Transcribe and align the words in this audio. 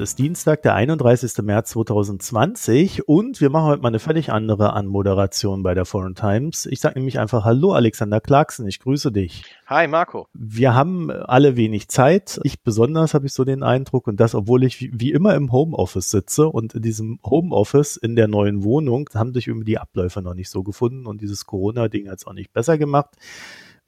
Heute 0.00 0.04
ist 0.04 0.18
Dienstag, 0.18 0.62
der 0.62 0.74
31. 0.76 1.42
März 1.42 1.72
2020 1.72 3.06
und 3.06 3.42
wir 3.42 3.50
machen 3.50 3.66
heute 3.66 3.82
mal 3.82 3.88
eine 3.88 3.98
völlig 3.98 4.32
andere 4.32 4.72
Anmoderation 4.72 5.62
bei 5.62 5.74
der 5.74 5.84
Foreign 5.84 6.14
Times. 6.14 6.64
Ich 6.64 6.80
sage 6.80 6.98
nämlich 6.98 7.18
einfach 7.18 7.44
Hallo 7.44 7.74
Alexander 7.74 8.18
Clarkson, 8.18 8.66
ich 8.66 8.80
grüße 8.80 9.12
dich. 9.12 9.44
Hi 9.66 9.88
Marco. 9.88 10.26
Wir 10.32 10.74
haben 10.74 11.10
alle 11.10 11.54
wenig 11.56 11.88
Zeit. 11.88 12.40
Ich 12.44 12.62
besonders 12.62 13.12
habe 13.12 13.26
ich 13.26 13.34
so 13.34 13.44
den 13.44 13.62
Eindruck 13.62 14.06
und 14.06 14.18
das, 14.18 14.34
obwohl 14.34 14.64
ich 14.64 14.80
wie 14.80 15.12
immer 15.12 15.34
im 15.34 15.52
Homeoffice 15.52 16.10
sitze 16.10 16.48
und 16.48 16.72
in 16.72 16.80
diesem 16.80 17.18
Homeoffice 17.22 17.98
in 17.98 18.16
der 18.16 18.26
neuen 18.26 18.64
Wohnung 18.64 19.10
haben 19.12 19.34
sich 19.34 19.48
irgendwie 19.48 19.66
die 19.66 19.78
Abläufe 19.78 20.22
noch 20.22 20.32
nicht 20.32 20.48
so 20.48 20.62
gefunden 20.62 21.04
und 21.04 21.20
dieses 21.20 21.44
Corona-Ding 21.44 22.08
hat 22.08 22.20
es 22.20 22.26
auch 22.26 22.32
nicht 22.32 22.54
besser 22.54 22.78
gemacht. 22.78 23.16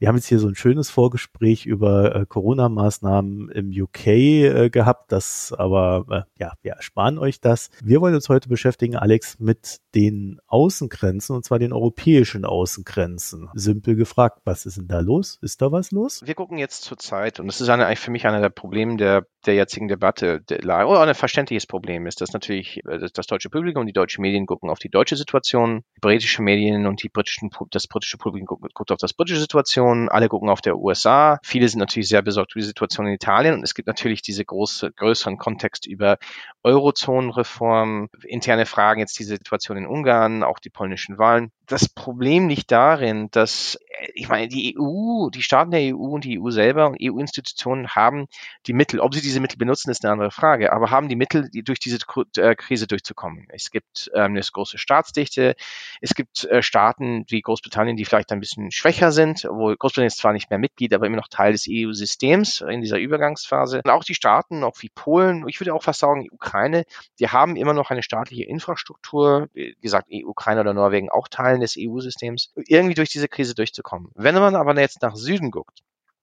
Wir 0.02 0.08
haben 0.08 0.16
jetzt 0.16 0.26
hier 0.26 0.40
so 0.40 0.48
ein 0.48 0.56
schönes 0.56 0.90
Vorgespräch 0.90 1.64
über 1.64 2.16
äh, 2.16 2.26
Corona-Maßnahmen 2.26 3.50
im 3.50 3.70
UK 3.70 4.06
äh, 4.08 4.68
gehabt, 4.68 5.12
das 5.12 5.54
aber, 5.56 6.06
äh, 6.10 6.42
ja, 6.42 6.54
wir 6.60 6.72
ersparen 6.72 7.20
euch 7.20 7.40
das. 7.40 7.70
Wir 7.84 8.00
wollen 8.00 8.16
uns 8.16 8.28
heute 8.28 8.48
beschäftigen, 8.48 8.96
Alex, 8.96 9.38
mit 9.38 9.78
den 9.94 10.40
Außengrenzen 10.48 11.36
und 11.36 11.44
zwar 11.44 11.60
den 11.60 11.72
europäischen 11.72 12.44
Außengrenzen. 12.44 13.48
Simpel 13.54 13.94
gefragt, 13.94 14.40
was 14.44 14.66
ist 14.66 14.76
denn 14.76 14.88
da 14.88 14.98
los? 14.98 15.38
Ist 15.40 15.62
da 15.62 15.70
was 15.70 15.92
los? 15.92 16.20
Wir 16.24 16.34
gucken 16.34 16.58
jetzt 16.58 16.82
zur 16.82 16.98
Zeit 16.98 17.38
und 17.38 17.46
das 17.46 17.60
ist 17.60 17.68
eine, 17.68 17.86
eigentlich 17.86 18.00
für 18.00 18.10
mich 18.10 18.26
einer 18.26 18.40
der 18.40 18.48
Probleme 18.48 18.96
der, 18.96 19.26
der 19.46 19.54
jetzigen 19.54 19.86
Debatte, 19.86 20.40
der, 20.40 20.64
oder 20.88 21.02
ein 21.02 21.14
verständliches 21.14 21.68
Problem 21.68 22.08
ist, 22.08 22.20
dass 22.20 22.32
natürlich 22.32 22.78
äh, 22.88 22.98
das, 22.98 23.12
das 23.12 23.28
deutsche 23.28 23.50
Publikum 23.50 23.82
und 23.82 23.86
die 23.86 23.92
deutschen 23.92 24.22
Medien 24.22 24.46
gucken 24.46 24.68
auf 24.68 24.80
die 24.80 24.90
deutsche 24.90 25.14
Situation, 25.14 25.84
die 25.96 26.00
britische 26.00 26.42
Medien 26.42 26.86
und 26.86 27.04
die 27.04 27.08
britischen, 27.08 27.50
das 27.70 27.86
britische 27.86 28.18
Publikum 28.18 28.58
guckt, 28.58 28.74
guckt 28.74 28.90
auf 28.90 28.98
das 28.98 29.12
britische 29.12 29.38
Situation 29.38 29.91
Situation. 29.92 30.08
Alle 30.08 30.28
gucken 30.28 30.48
auf 30.48 30.60
der 30.60 30.78
USA. 30.78 31.38
Viele 31.42 31.68
sind 31.68 31.78
natürlich 31.78 32.08
sehr 32.08 32.22
besorgt 32.22 32.52
über 32.52 32.60
die 32.60 32.66
Situation 32.66 33.06
in 33.06 33.14
Italien. 33.14 33.54
Und 33.54 33.62
es 33.62 33.74
gibt 33.74 33.86
natürlich 33.88 34.22
diese 34.22 34.44
große, 34.44 34.92
größeren 34.92 35.38
Kontext 35.38 35.86
über 35.86 36.18
Eurozonenreform, 36.62 38.08
interne 38.24 38.66
Fragen, 38.66 39.00
jetzt 39.00 39.18
die 39.18 39.24
Situation 39.24 39.76
in 39.76 39.86
Ungarn, 39.86 40.42
auch 40.42 40.58
die 40.58 40.70
polnischen 40.70 41.18
Wahlen. 41.18 41.50
Das 41.66 41.88
Problem 41.88 42.48
liegt 42.48 42.70
darin, 42.70 43.28
dass, 43.30 43.78
ich 44.14 44.28
meine, 44.28 44.48
die 44.48 44.76
EU, 44.78 45.30
die 45.30 45.42
Staaten 45.42 45.70
der 45.70 45.94
EU 45.94 46.14
und 46.14 46.24
die 46.24 46.38
EU 46.38 46.50
selber 46.50 46.88
und 46.88 46.98
EU-Institutionen 47.00 47.88
haben 47.88 48.26
die 48.66 48.72
Mittel. 48.72 49.00
Ob 49.00 49.14
sie 49.14 49.22
diese 49.22 49.40
Mittel 49.40 49.56
benutzen, 49.56 49.90
ist 49.90 50.04
eine 50.04 50.12
andere 50.12 50.30
Frage, 50.30 50.72
aber 50.72 50.90
haben 50.90 51.08
die 51.08 51.16
Mittel, 51.16 51.48
die 51.50 51.62
durch 51.62 51.78
diese 51.78 51.98
äh, 52.36 52.54
Krise 52.54 52.86
durchzukommen. 52.86 53.46
Es 53.48 53.70
gibt 53.70 54.10
ähm, 54.14 54.32
eine 54.32 54.40
große 54.40 54.76
Staatsdichte. 54.76 55.54
Es 56.00 56.14
gibt 56.14 56.44
äh, 56.44 56.62
Staaten 56.62 57.24
wie 57.28 57.40
Großbritannien, 57.40 57.96
die 57.96 58.04
vielleicht 58.04 58.32
ein 58.32 58.40
bisschen 58.40 58.70
schwächer 58.70 59.10
sind, 59.10 59.44
wo 59.50 59.74
Großbritannien 59.82 60.08
ist 60.08 60.18
zwar 60.18 60.32
nicht 60.32 60.48
mehr 60.48 60.60
Mitglied, 60.60 60.94
aber 60.94 61.06
immer 61.06 61.16
noch 61.16 61.26
Teil 61.26 61.52
des 61.52 61.66
EU-Systems 61.68 62.60
in 62.60 62.80
dieser 62.80 62.98
Übergangsphase. 62.98 63.82
Und 63.84 63.90
auch 63.90 64.04
die 64.04 64.14
Staaten, 64.14 64.62
auch 64.62 64.76
wie 64.78 64.90
Polen, 64.94 65.46
ich 65.48 65.58
würde 65.60 65.74
auch 65.74 65.82
fast 65.82 65.98
sagen, 65.98 66.22
die 66.22 66.30
Ukraine, 66.30 66.84
die 67.18 67.28
haben 67.28 67.56
immer 67.56 67.74
noch 67.74 67.90
eine 67.90 68.04
staatliche 68.04 68.44
Infrastruktur, 68.44 69.48
wie 69.54 69.74
gesagt, 69.80 70.06
Ukraine 70.10 70.60
oder 70.60 70.72
Norwegen 70.72 71.10
auch 71.10 71.26
Teilen 71.26 71.60
des 71.60 71.74
EU-Systems, 71.76 72.52
irgendwie 72.54 72.94
durch 72.94 73.10
diese 73.10 73.26
Krise 73.26 73.56
durchzukommen. 73.56 74.12
Wenn 74.14 74.36
man 74.36 74.54
aber 74.54 74.80
jetzt 74.80 75.02
nach 75.02 75.16
Süden 75.16 75.50
guckt, 75.50 75.80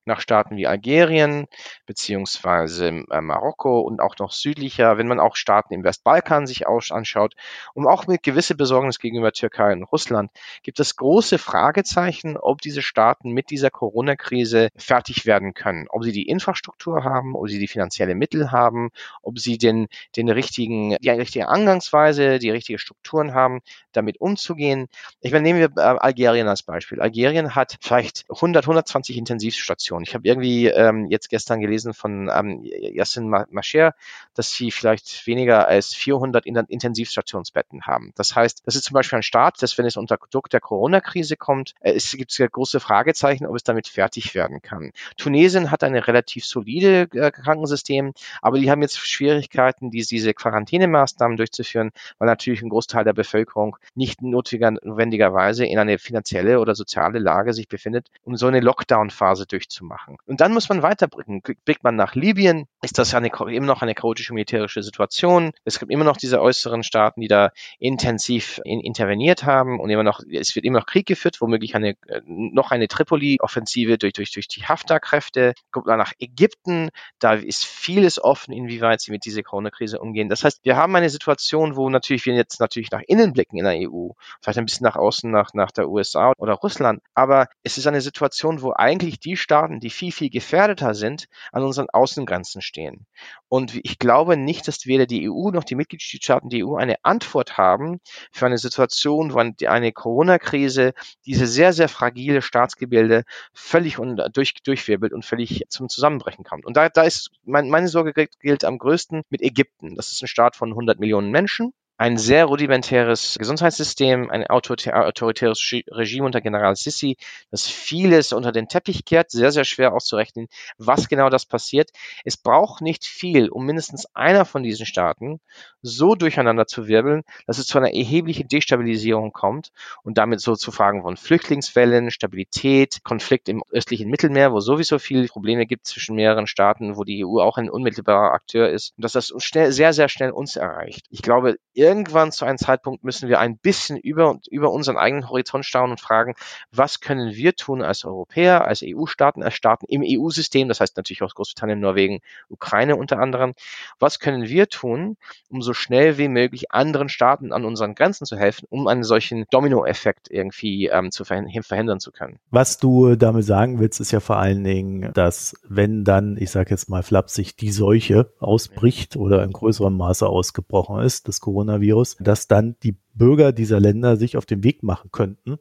nach 0.09 0.19
Staaten 0.19 0.57
wie 0.57 0.67
Algerien 0.67 1.47
beziehungsweise 1.85 3.05
äh, 3.09 3.21
Marokko 3.21 3.79
und 3.79 4.01
auch 4.01 4.17
noch 4.19 4.31
südlicher, 4.31 4.97
wenn 4.97 5.07
man 5.07 5.19
auch 5.19 5.37
Staaten 5.37 5.73
im 5.73 5.83
Westbalkan 5.83 6.47
sich 6.47 6.67
anschaut 6.67 7.35
und 7.73 7.87
auch 7.87 8.07
mit 8.07 8.23
gewisse 8.23 8.55
Besorgnis 8.55 8.99
gegenüber 8.99 9.31
Türkei 9.31 9.71
und 9.71 9.83
Russland, 9.83 10.31
gibt 10.63 10.79
es 10.79 10.97
große 10.97 11.37
Fragezeichen, 11.37 12.35
ob 12.37 12.61
diese 12.61 12.81
Staaten 12.81 13.31
mit 13.31 13.49
dieser 13.49 13.69
Corona-Krise 13.69 14.69
fertig 14.75 15.25
werden 15.25 15.53
können, 15.53 15.87
ob 15.89 16.03
sie 16.03 16.11
die 16.11 16.27
Infrastruktur 16.27 17.03
haben, 17.03 17.35
ob 17.35 17.47
sie 17.47 17.59
die 17.59 17.67
finanzielle 17.67 18.15
Mittel 18.15 18.51
haben, 18.51 18.89
ob 19.21 19.39
sie 19.39 19.57
den, 19.57 19.87
den 20.15 20.29
richtigen, 20.29 20.97
die 20.99 21.09
richtige 21.09 21.47
Angangsweise, 21.47 22.39
die 22.39 22.49
richtige 22.49 22.79
Strukturen 22.79 23.33
haben, 23.33 23.61
damit 23.91 24.19
umzugehen. 24.19 24.87
Ich 25.21 25.31
meine, 25.31 25.43
nehmen 25.43 25.59
wir 25.59 25.69
äh, 25.77 25.97
Algerien 25.99 26.47
als 26.47 26.63
Beispiel. 26.63 26.99
Algerien 26.99 27.55
hat 27.55 27.77
vielleicht 27.81 28.25
100, 28.29 28.65
120 28.65 29.17
Intensivstationen 29.17 29.98
Situation. 29.99 30.03
Ich 30.03 30.13
habe 30.13 30.27
irgendwie 30.27 30.67
ähm, 30.67 31.07
jetzt 31.09 31.29
gestern 31.29 31.59
gelesen 31.59 31.93
von 31.93 32.29
ähm, 32.33 32.61
Yassin 32.63 33.29
Mascher, 33.29 33.93
dass 34.33 34.51
sie 34.51 34.71
vielleicht 34.71 35.25
weniger 35.27 35.67
als 35.67 35.93
400 35.95 36.45
Intensivstationsbetten 36.45 37.83
haben. 37.83 38.11
Das 38.15 38.35
heißt, 38.35 38.63
das 38.65 38.75
ist 38.75 38.85
zum 38.85 38.93
Beispiel 38.93 39.17
ein 39.17 39.23
Staat, 39.23 39.61
dass 39.61 39.77
wenn 39.77 39.85
es 39.85 39.97
unter 39.97 40.17
Druck 40.31 40.49
der 40.49 40.59
Corona-Krise 40.59 41.37
kommt, 41.37 41.73
äh, 41.81 41.93
es 41.93 42.11
gibt 42.11 42.37
große 42.39 42.79
Fragezeichen, 42.79 43.45
ob 43.45 43.55
es 43.55 43.63
damit 43.63 43.87
fertig 43.87 44.35
werden 44.35 44.61
kann. 44.61 44.91
Tunesien 45.17 45.71
hat 45.71 45.83
ein 45.83 45.95
relativ 45.95 46.45
solide 46.45 47.07
äh, 47.13 47.31
Krankensystem, 47.31 48.13
aber 48.41 48.59
die 48.59 48.71
haben 48.71 48.81
jetzt 48.81 48.99
Schwierigkeiten, 48.99 49.91
diese, 49.91 50.09
diese 50.09 50.33
Quarantänemaßnahmen 50.33 51.37
durchzuführen, 51.37 51.91
weil 52.17 52.27
natürlich 52.27 52.61
ein 52.61 52.69
Großteil 52.69 53.03
der 53.03 53.13
Bevölkerung 53.13 53.77
nicht 53.95 54.21
notwendigerweise 54.21 55.65
in 55.65 55.79
eine 55.79 55.97
finanzielle 55.97 56.59
oder 56.59 56.75
soziale 56.75 57.19
Lage 57.19 57.53
sich 57.53 57.67
befindet, 57.67 58.07
um 58.23 58.35
so 58.35 58.47
eine 58.47 58.59
Lockdown-Phase 58.59 59.45
durchzuführen 59.45 59.78
zu 59.79 59.85
machen. 59.85 60.17
Und 60.25 60.41
dann 60.41 60.53
muss 60.53 60.67
man 60.67 60.83
weiterblicken. 60.83 61.41
Blickt 61.63 61.83
man 61.83 61.95
nach 61.95 62.13
Libyen, 62.13 62.67
ist 62.81 62.97
das 62.97 63.15
eine, 63.15 63.29
immer 63.29 63.65
noch 63.65 63.81
eine 63.81 63.95
chaotische 63.95 64.33
militärische 64.33 64.83
Situation. 64.83 65.51
Es 65.63 65.79
gibt 65.79 65.91
immer 65.91 66.03
noch 66.03 66.17
diese 66.17 66.41
äußeren 66.41 66.83
Staaten, 66.83 67.21
die 67.21 67.29
da 67.29 67.51
intensiv 67.79 68.59
in, 68.65 68.81
interveniert 68.81 69.43
haben 69.43 69.79
und 69.79 69.89
immer 69.89 70.03
noch, 70.03 70.21
es 70.29 70.55
wird 70.55 70.65
immer 70.65 70.79
noch 70.79 70.85
Krieg 70.85 71.07
geführt, 71.07 71.39
womöglich 71.39 71.75
eine, 71.75 71.91
äh, 72.07 72.21
noch 72.25 72.71
eine 72.71 72.89
Tripoli-Offensive 72.89 73.97
durch, 73.97 74.13
durch, 74.13 74.33
durch 74.33 74.47
die 74.49 74.65
Haftar-Kräfte. 74.65 75.53
Guckt 75.71 75.87
man 75.87 75.97
nach 75.97 76.13
Ägypten, 76.19 76.89
da 77.19 77.33
ist 77.33 77.65
vieles 77.65 78.21
offen, 78.21 78.53
inwieweit 78.53 78.99
sie 78.99 79.11
mit 79.11 79.23
dieser 79.23 79.43
Corona-Krise 79.43 79.99
umgehen. 79.99 80.27
Das 80.27 80.43
heißt, 80.43 80.59
wir 80.63 80.75
haben 80.75 80.95
eine 80.95 81.09
Situation, 81.09 81.77
wo 81.77 81.89
natürlich 81.89 82.25
wir 82.25 82.35
jetzt 82.35 82.59
natürlich 82.59 82.91
nach 82.91 83.01
innen 83.07 83.31
blicken 83.31 83.57
in 83.57 83.63
der 83.63 83.89
EU, 83.89 84.09
vielleicht 84.41 84.59
ein 84.59 84.65
bisschen 84.65 84.83
nach 84.83 84.97
außen, 84.97 85.31
nach, 85.31 85.53
nach 85.53 85.71
der 85.71 85.89
USA 85.89 86.33
oder 86.37 86.55
Russland, 86.55 87.01
aber 87.13 87.47
es 87.63 87.77
ist 87.77 87.87
eine 87.87 88.01
Situation, 88.01 88.61
wo 88.61 88.73
eigentlich 88.73 89.19
die 89.19 89.37
Staaten, 89.37 89.68
Staaten, 89.69 89.79
die 89.79 89.89
viel, 89.89 90.11
viel 90.11 90.29
gefährdeter 90.29 90.95
sind, 90.95 91.27
an 91.51 91.63
unseren 91.63 91.89
Außengrenzen 91.89 92.61
stehen. 92.61 93.05
Und 93.47 93.79
ich 93.83 93.99
glaube 93.99 94.35
nicht, 94.35 94.67
dass 94.67 94.85
weder 94.85 95.05
die 95.05 95.29
EU 95.29 95.51
noch 95.51 95.63
die 95.63 95.75
Mitgliedstaaten 95.75 96.49
der 96.49 96.65
EU 96.65 96.75
eine 96.75 96.95
Antwort 97.03 97.57
haben 97.57 97.99
für 98.31 98.45
eine 98.47 98.57
Situation, 98.57 99.33
wo 99.33 99.39
eine 99.39 99.91
Corona-Krise 99.91 100.93
diese 101.25 101.47
sehr, 101.47 101.73
sehr 101.73 101.89
fragile 101.89 102.41
Staatsgebilde 102.41 103.23
völlig 103.53 103.97
durch, 104.33 104.53
durchwirbelt 104.63 105.13
und 105.13 105.25
völlig 105.25 105.63
zum 105.69 105.89
Zusammenbrechen 105.89 106.43
kommt. 106.43 106.65
Und 106.65 106.75
da, 106.75 106.89
da 106.89 107.03
ist 107.03 107.31
mein, 107.43 107.69
meine 107.69 107.87
Sorge 107.87 108.13
gilt 108.39 108.65
am 108.65 108.77
größten 108.77 109.23
mit 109.29 109.41
Ägypten. 109.41 109.95
Das 109.95 110.11
ist 110.11 110.21
ein 110.21 110.27
Staat 110.27 110.55
von 110.55 110.69
100 110.69 110.99
Millionen 110.99 111.31
Menschen 111.31 111.73
ein 111.99 112.17
sehr 112.17 112.45
rudimentäres 112.45 113.35
Gesundheitssystem, 113.37 114.31
ein 114.31 114.47
autoritäres 114.47 115.59
Regime 115.91 116.25
unter 116.25 116.39
General 116.39 116.73
Sissi, 116.77 117.17
das 117.51 117.67
vieles 117.67 118.31
unter 118.31 118.53
den 118.53 118.69
Teppich 118.69 119.03
kehrt, 119.03 119.31
sehr, 119.31 119.51
sehr 119.51 119.65
schwer 119.65 119.93
auszurechnen, 119.93 120.47
was 120.77 121.09
genau 121.09 121.29
das 121.29 121.45
passiert. 121.45 121.91
Es 122.23 122.37
braucht 122.37 122.81
nicht 122.81 123.03
viel, 123.05 123.49
um 123.49 123.65
mindestens 123.65 124.07
einer 124.15 124.45
von 124.45 124.63
diesen 124.63 124.85
Staaten 124.85 125.41
so 125.81 126.15
durcheinander 126.15 126.67
zu 126.67 126.87
wirbeln, 126.87 127.23
dass 127.47 127.57
es 127.57 127.67
zu 127.67 127.77
einer 127.77 127.93
erheblichen 127.93 128.47
Destabilisierung 128.47 129.33
kommt 129.33 129.71
und 130.01 130.17
damit 130.17 130.39
so 130.39 130.55
zu 130.55 130.71
Fragen 130.71 131.01
von 131.01 131.17
Flüchtlingswellen, 131.17 132.11
Stabilität, 132.11 133.03
Konflikt 133.03 133.49
im 133.49 133.61
östlichen 133.71 134.09
Mittelmeer, 134.09 134.53
wo 134.53 134.61
sowieso 134.61 134.99
viele 134.99 135.27
Probleme 135.27 135.65
gibt 135.65 135.85
zwischen 135.85 136.15
mehreren 136.15 136.47
Staaten, 136.47 136.95
wo 136.95 137.03
die 137.03 137.25
EU 137.25 137.41
auch 137.41 137.57
ein 137.57 137.69
unmittelbarer 137.69 138.31
Akteur 138.31 138.69
ist, 138.69 138.93
und 138.95 139.03
dass 139.03 139.11
das 139.13 139.33
schnell, 139.39 139.73
sehr, 139.73 139.91
sehr 139.91 140.07
schnell 140.07 140.31
uns 140.31 140.55
erreicht. 140.55 141.05
Ich 141.09 141.21
glaube, 141.21 141.57
irgendwann 141.89 142.31
zu 142.31 142.45
einem 142.45 142.59
Zeitpunkt 142.59 143.03
müssen 143.03 143.29
wir 143.29 143.39
ein 143.39 143.57
bisschen 143.57 143.97
über, 143.97 144.37
über 144.51 144.71
unseren 144.71 144.97
eigenen 144.97 145.27
Horizont 145.27 145.65
schauen 145.65 145.89
und 145.89 145.99
fragen, 145.99 146.35
was 146.71 146.99
können 146.99 147.33
wir 147.33 147.55
tun 147.55 147.81
als 147.81 148.05
Europäer, 148.05 148.65
als 148.65 148.83
EU-Staaten, 148.85 149.41
als 149.41 149.55
Staaten 149.55 149.87
im 149.89 150.03
EU-System, 150.05 150.67
das 150.67 150.81
heißt 150.81 150.95
natürlich 150.97 151.23
auch 151.23 151.33
Großbritannien, 151.33 151.79
Norwegen, 151.79 152.19
Ukraine 152.47 152.95
unter 152.95 153.17
anderem, 153.17 153.53
was 153.97 154.19
können 154.19 154.47
wir 154.47 154.69
tun, 154.69 155.17
um 155.49 155.63
so 155.63 155.73
schnell 155.73 156.19
wie 156.19 156.27
möglich 156.27 156.71
anderen 156.71 157.09
Staaten 157.09 157.51
an 157.51 157.65
unseren 157.65 157.95
Grenzen 157.95 158.25
zu 158.25 158.37
helfen, 158.37 158.67
um 158.69 158.87
einen 158.87 159.03
solchen 159.03 159.45
Dominoeffekt 159.49 160.29
irgendwie 160.29 160.87
ähm, 160.87 161.09
zu 161.09 161.25
verhindern 161.25 161.99
zu 161.99 162.11
können. 162.11 162.37
Was 162.51 162.77
du 162.77 163.15
damit 163.15 163.45
sagen 163.45 163.79
willst, 163.79 163.99
ist 163.99 164.11
ja 164.11 164.19
vor 164.19 164.37
allen 164.37 164.63
Dingen, 164.63 165.11
dass 165.13 165.55
wenn 165.67 166.03
dann, 166.03 166.37
ich 166.37 166.51
sage 166.51 166.69
jetzt 166.69 166.87
mal 166.87 167.01
flapsig, 167.01 167.55
die 167.55 167.71
Seuche 167.71 168.31
ausbricht 168.39 169.15
oder 169.15 169.43
in 169.43 169.51
größerem 169.51 169.97
Maße 169.97 170.27
ausgebrochen 170.27 170.99
ist, 170.99 171.27
das 171.27 171.39
Coronavirus, 171.39 171.78
Coronavirus, 171.79 172.17
dass 172.19 172.47
dann 172.47 172.75
die 172.83 172.95
Bürger 173.13 173.51
dieser 173.51 173.79
Länder 173.79 174.17
sich 174.17 174.37
auf 174.37 174.45
den 174.45 174.63
Weg 174.63 174.83
machen 174.83 175.11
könnten 175.11 175.57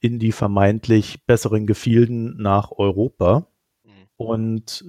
in 0.00 0.18
die 0.18 0.32
vermeintlich 0.32 1.24
besseren 1.26 1.66
Gefilden 1.66 2.36
nach 2.36 2.70
Europa. 2.72 3.48
Mhm. 3.84 3.90
Und 4.16 4.84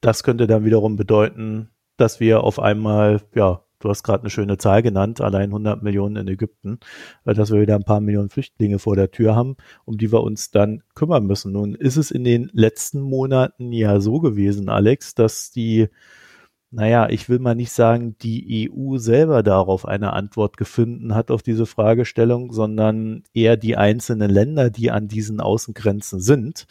das 0.00 0.22
könnte 0.22 0.46
dann 0.46 0.64
wiederum 0.64 0.96
bedeuten, 0.96 1.70
dass 1.96 2.20
wir 2.20 2.42
auf 2.42 2.58
einmal, 2.58 3.20
ja, 3.34 3.62
du 3.80 3.88
hast 3.88 4.04
gerade 4.04 4.22
eine 4.22 4.30
schöne 4.30 4.58
Zahl 4.58 4.82
genannt, 4.82 5.20
allein 5.20 5.50
100 5.50 5.82
Millionen 5.82 6.16
in 6.16 6.28
Ägypten, 6.28 6.78
äh, 7.24 7.34
dass 7.34 7.50
wir 7.52 7.60
wieder 7.60 7.74
ein 7.74 7.84
paar 7.84 8.00
Millionen 8.00 8.30
Flüchtlinge 8.30 8.78
vor 8.78 8.94
der 8.96 9.10
Tür 9.10 9.34
haben, 9.34 9.56
um 9.84 9.98
die 9.98 10.12
wir 10.12 10.22
uns 10.22 10.52
dann 10.52 10.82
kümmern 10.94 11.26
müssen. 11.26 11.52
Nun 11.52 11.74
ist 11.74 11.96
es 11.96 12.10
in 12.10 12.24
den 12.24 12.48
letzten 12.52 13.00
Monaten 13.00 13.72
ja 13.72 14.00
so 14.00 14.20
gewesen, 14.20 14.68
Alex, 14.68 15.14
dass 15.14 15.50
die 15.50 15.88
naja, 16.72 17.08
ich 17.10 17.28
will 17.28 17.38
mal 17.38 17.54
nicht 17.54 17.70
sagen, 17.72 18.16
die 18.22 18.70
EU 18.70 18.96
selber 18.96 19.42
darauf 19.42 19.86
eine 19.86 20.14
Antwort 20.14 20.56
gefunden 20.56 21.14
hat 21.14 21.30
auf 21.30 21.42
diese 21.42 21.66
Fragestellung, 21.66 22.50
sondern 22.50 23.24
eher 23.34 23.58
die 23.58 23.76
einzelnen 23.76 24.30
Länder, 24.30 24.70
die 24.70 24.90
an 24.90 25.06
diesen 25.06 25.40
Außengrenzen 25.40 26.20
sind. 26.20 26.66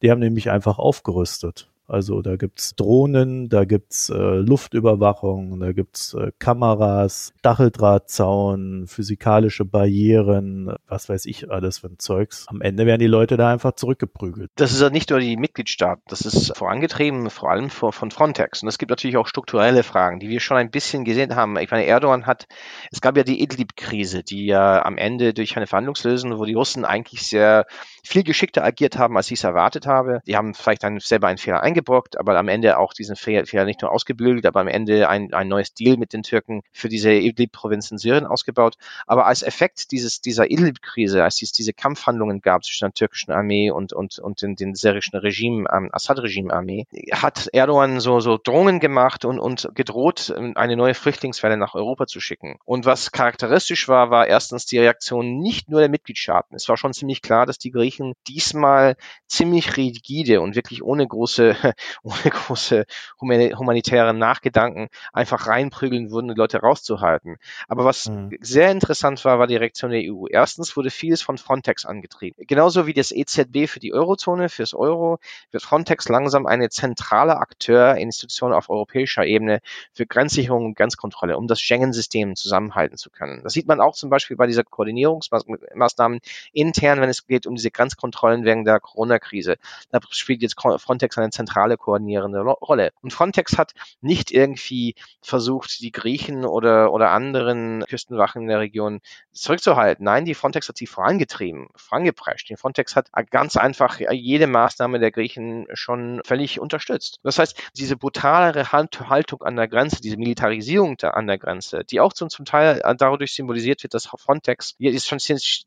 Die 0.00 0.10
haben 0.10 0.20
nämlich 0.20 0.50
einfach 0.50 0.78
aufgerüstet. 0.78 1.68
Also 1.86 2.22
da 2.22 2.36
gibt's 2.36 2.74
Drohnen, 2.74 3.48
da 3.48 3.64
gibt's 3.64 4.08
äh, 4.08 4.14
Luftüberwachung, 4.14 5.60
da 5.60 5.72
gibt's 5.72 6.14
äh, 6.14 6.32
Kameras, 6.38 7.34
Stacheldrahtzaun, 7.38 8.86
physikalische 8.86 9.64
Barrieren, 9.64 10.74
was 10.88 11.08
weiß 11.10 11.26
ich 11.26 11.50
alles 11.50 11.78
für 11.78 11.88
ein 11.88 11.98
Zeugs. 11.98 12.46
Am 12.48 12.62
Ende 12.62 12.86
werden 12.86 13.00
die 13.00 13.06
Leute 13.06 13.36
da 13.36 13.52
einfach 13.52 13.72
zurückgeprügelt. 13.72 14.50
Das 14.56 14.72
ist 14.72 14.80
ja 14.80 14.88
nicht 14.88 15.10
nur 15.10 15.20
die 15.20 15.36
Mitgliedstaaten, 15.36 16.02
das 16.08 16.22
ist 16.22 16.56
vorangetrieben 16.56 17.28
vor 17.28 17.50
allem 17.50 17.68
vor, 17.68 17.92
von 17.92 18.10
Frontex. 18.10 18.62
Und 18.62 18.68
es 18.68 18.78
gibt 18.78 18.90
natürlich 18.90 19.18
auch 19.18 19.26
strukturelle 19.26 19.82
Fragen, 19.82 20.18
die 20.18 20.28
wir 20.28 20.40
schon 20.40 20.56
ein 20.56 20.70
bisschen 20.70 21.04
gesehen 21.04 21.36
haben. 21.36 21.58
Ich 21.58 21.70
meine, 21.70 21.84
Erdogan 21.84 22.26
hat, 22.26 22.46
es 22.90 23.02
gab 23.02 23.16
ja 23.16 23.22
die 23.22 23.42
Idlib-Krise, 23.42 24.22
die 24.22 24.46
ja 24.46 24.82
am 24.82 24.96
Ende 24.96 25.34
durch 25.34 25.56
eine 25.56 25.66
Verhandlungslösung, 25.66 26.38
wo 26.38 26.46
die 26.46 26.54
Russen 26.54 26.86
eigentlich 26.86 27.28
sehr 27.28 27.66
viel 28.02 28.22
geschickter 28.24 28.64
agiert 28.64 28.96
haben, 28.96 29.16
als 29.16 29.30
ich 29.30 29.40
es 29.40 29.44
erwartet 29.44 29.86
habe. 29.86 30.20
Die 30.26 30.36
haben 30.36 30.54
vielleicht 30.54 30.84
dann 30.84 30.98
selber 30.98 31.28
einen 31.28 31.38
Fehler 31.38 31.62
eingebaut 31.62 31.81
eingebrockt, 31.82 32.18
aber 32.18 32.38
am 32.38 32.48
Ende 32.48 32.78
auch 32.78 32.92
diesen 32.92 33.16
Fehler 33.16 33.64
nicht 33.64 33.82
nur 33.82 33.92
ausgebügelt, 33.92 34.46
aber 34.46 34.60
am 34.60 34.68
Ende 34.68 35.08
ein, 35.08 35.32
ein 35.32 35.48
neues 35.48 35.74
Deal 35.74 35.96
mit 35.96 36.12
den 36.12 36.22
Türken 36.22 36.62
für 36.72 36.88
diese 36.88 37.12
Idlib-Provinz 37.12 37.90
in 37.90 37.98
Syrien 37.98 38.26
ausgebaut. 38.26 38.76
Aber 39.06 39.26
als 39.26 39.42
Effekt 39.42 39.90
dieses, 39.90 40.20
dieser 40.20 40.50
Idlib-Krise, 40.50 41.22
als 41.22 41.42
es 41.42 41.52
diese 41.52 41.72
Kampfhandlungen 41.72 42.40
gab 42.40 42.64
zwischen 42.64 42.84
der 42.86 42.94
türkischen 42.94 43.32
Armee 43.32 43.70
und, 43.70 43.92
und, 43.92 44.18
und 44.18 44.42
den, 44.42 44.54
den 44.54 44.74
syrischen 44.74 45.18
Regime, 45.18 45.66
ähm, 45.72 45.88
Assad-Regime-Armee, 45.92 46.86
hat 47.12 47.48
Erdogan 47.52 48.00
so, 48.00 48.20
so 48.20 48.38
Drohungen 48.42 48.80
gemacht 48.80 49.24
und, 49.24 49.38
und 49.38 49.68
gedroht, 49.74 50.32
eine 50.54 50.76
neue 50.76 50.94
Flüchtlingswelle 50.94 51.56
nach 51.56 51.74
Europa 51.74 52.06
zu 52.06 52.20
schicken. 52.20 52.58
Und 52.64 52.86
was 52.86 53.12
charakteristisch 53.12 53.88
war, 53.88 54.10
war 54.10 54.26
erstens 54.26 54.66
die 54.66 54.78
Reaktion 54.78 55.38
nicht 55.38 55.68
nur 55.68 55.80
der 55.80 55.88
Mitgliedstaaten. 55.88 56.54
Es 56.54 56.68
war 56.68 56.76
schon 56.76 56.92
ziemlich 56.92 57.22
klar, 57.22 57.46
dass 57.46 57.58
die 57.58 57.70
Griechen 57.70 58.14
diesmal 58.28 58.96
ziemlich 59.26 59.76
rigide 59.76 60.40
und 60.40 60.54
wirklich 60.54 60.82
ohne 60.82 61.06
große 61.06 61.56
ohne 62.02 62.30
große 62.30 62.86
humanitäre 63.20 64.14
Nachgedanken 64.14 64.88
einfach 65.12 65.46
reinprügeln 65.46 66.10
würden, 66.10 66.28
die 66.28 66.34
Leute 66.34 66.60
rauszuhalten. 66.60 67.36
Aber 67.68 67.84
was 67.84 68.08
mhm. 68.08 68.36
sehr 68.40 68.70
interessant 68.70 69.24
war, 69.24 69.38
war 69.38 69.46
die 69.46 69.56
Reaktion 69.56 69.90
der 69.90 70.02
EU. 70.04 70.26
Erstens 70.28 70.76
wurde 70.76 70.90
vieles 70.90 71.22
von 71.22 71.38
Frontex 71.38 71.84
angetrieben. 71.84 72.44
Genauso 72.46 72.86
wie 72.86 72.92
das 72.92 73.12
EZB 73.12 73.68
für 73.68 73.80
die 73.80 73.92
Eurozone, 73.92 74.48
fürs 74.48 74.74
Euro, 74.74 75.18
wird 75.50 75.62
Frontex 75.62 76.08
langsam 76.08 76.46
eine 76.46 76.68
zentrale 76.70 77.36
Akteur, 77.36 77.96
Institution 77.96 78.52
auf 78.52 78.70
europäischer 78.70 79.24
Ebene 79.24 79.60
für 79.92 80.06
Grenzsicherung 80.06 80.66
und 80.66 80.76
Grenzkontrolle, 80.76 81.36
um 81.36 81.46
das 81.46 81.60
Schengen-System 81.60 82.36
zusammenhalten 82.36 82.96
zu 82.96 83.10
können. 83.10 83.42
Das 83.42 83.52
sieht 83.52 83.66
man 83.66 83.80
auch 83.80 83.94
zum 83.94 84.10
Beispiel 84.10 84.36
bei 84.36 84.46
dieser 84.46 84.64
Koordinierungsmaßnahmen 84.64 86.20
intern, 86.52 87.00
wenn 87.00 87.08
es 87.08 87.26
geht 87.26 87.46
um 87.46 87.54
diese 87.54 87.70
Grenzkontrollen 87.70 88.44
wegen 88.44 88.64
der 88.64 88.80
Corona-Krise. 88.80 89.56
Da 89.90 90.00
spielt 90.10 90.42
jetzt 90.42 90.56
Frontex 90.60 91.18
eine 91.18 91.30
zentrale 91.30 91.51
zentrale 91.52 91.76
koordinierende 91.76 92.40
Rolle. 92.40 92.92
Und 93.02 93.12
Frontex 93.12 93.58
hat 93.58 93.72
nicht 94.00 94.30
irgendwie 94.30 94.94
versucht, 95.20 95.80
die 95.80 95.92
Griechen 95.92 96.44
oder, 96.44 96.92
oder 96.92 97.10
anderen 97.10 97.84
Küstenwachen 97.88 98.42
in 98.42 98.48
der 98.48 98.60
Region 98.60 99.00
zurückzuhalten. 99.32 100.04
Nein, 100.04 100.24
die 100.24 100.34
Frontex 100.34 100.68
hat 100.68 100.76
sie 100.76 100.86
vorangetrieben, 100.86 101.68
vorangeprescht. 101.76 102.48
Die 102.48 102.56
Frontex 102.56 102.96
hat 102.96 103.10
ganz 103.30 103.56
einfach 103.56 104.00
jede 104.00 104.46
Maßnahme 104.46 104.98
der 104.98 105.10
Griechen 105.10 105.66
schon 105.74 106.20
völlig 106.24 106.60
unterstützt. 106.60 107.18
Das 107.22 107.38
heißt, 107.38 107.56
diese 107.76 107.96
brutalere 107.96 108.72
Haltung 108.72 109.42
an 109.42 109.56
der 109.56 109.68
Grenze, 109.68 110.00
diese 110.00 110.16
Militarisierung 110.16 110.96
da 110.96 111.10
an 111.10 111.26
der 111.26 111.38
Grenze, 111.38 111.84
die 111.84 112.00
auch 112.00 112.12
zum, 112.12 112.30
zum 112.30 112.44
Teil 112.44 112.80
dadurch 112.96 113.34
symbolisiert 113.34 113.82
wird, 113.82 113.94
dass 113.94 114.06
Frontex 114.06 114.74
jetzt 114.78 115.08
schon 115.08 115.18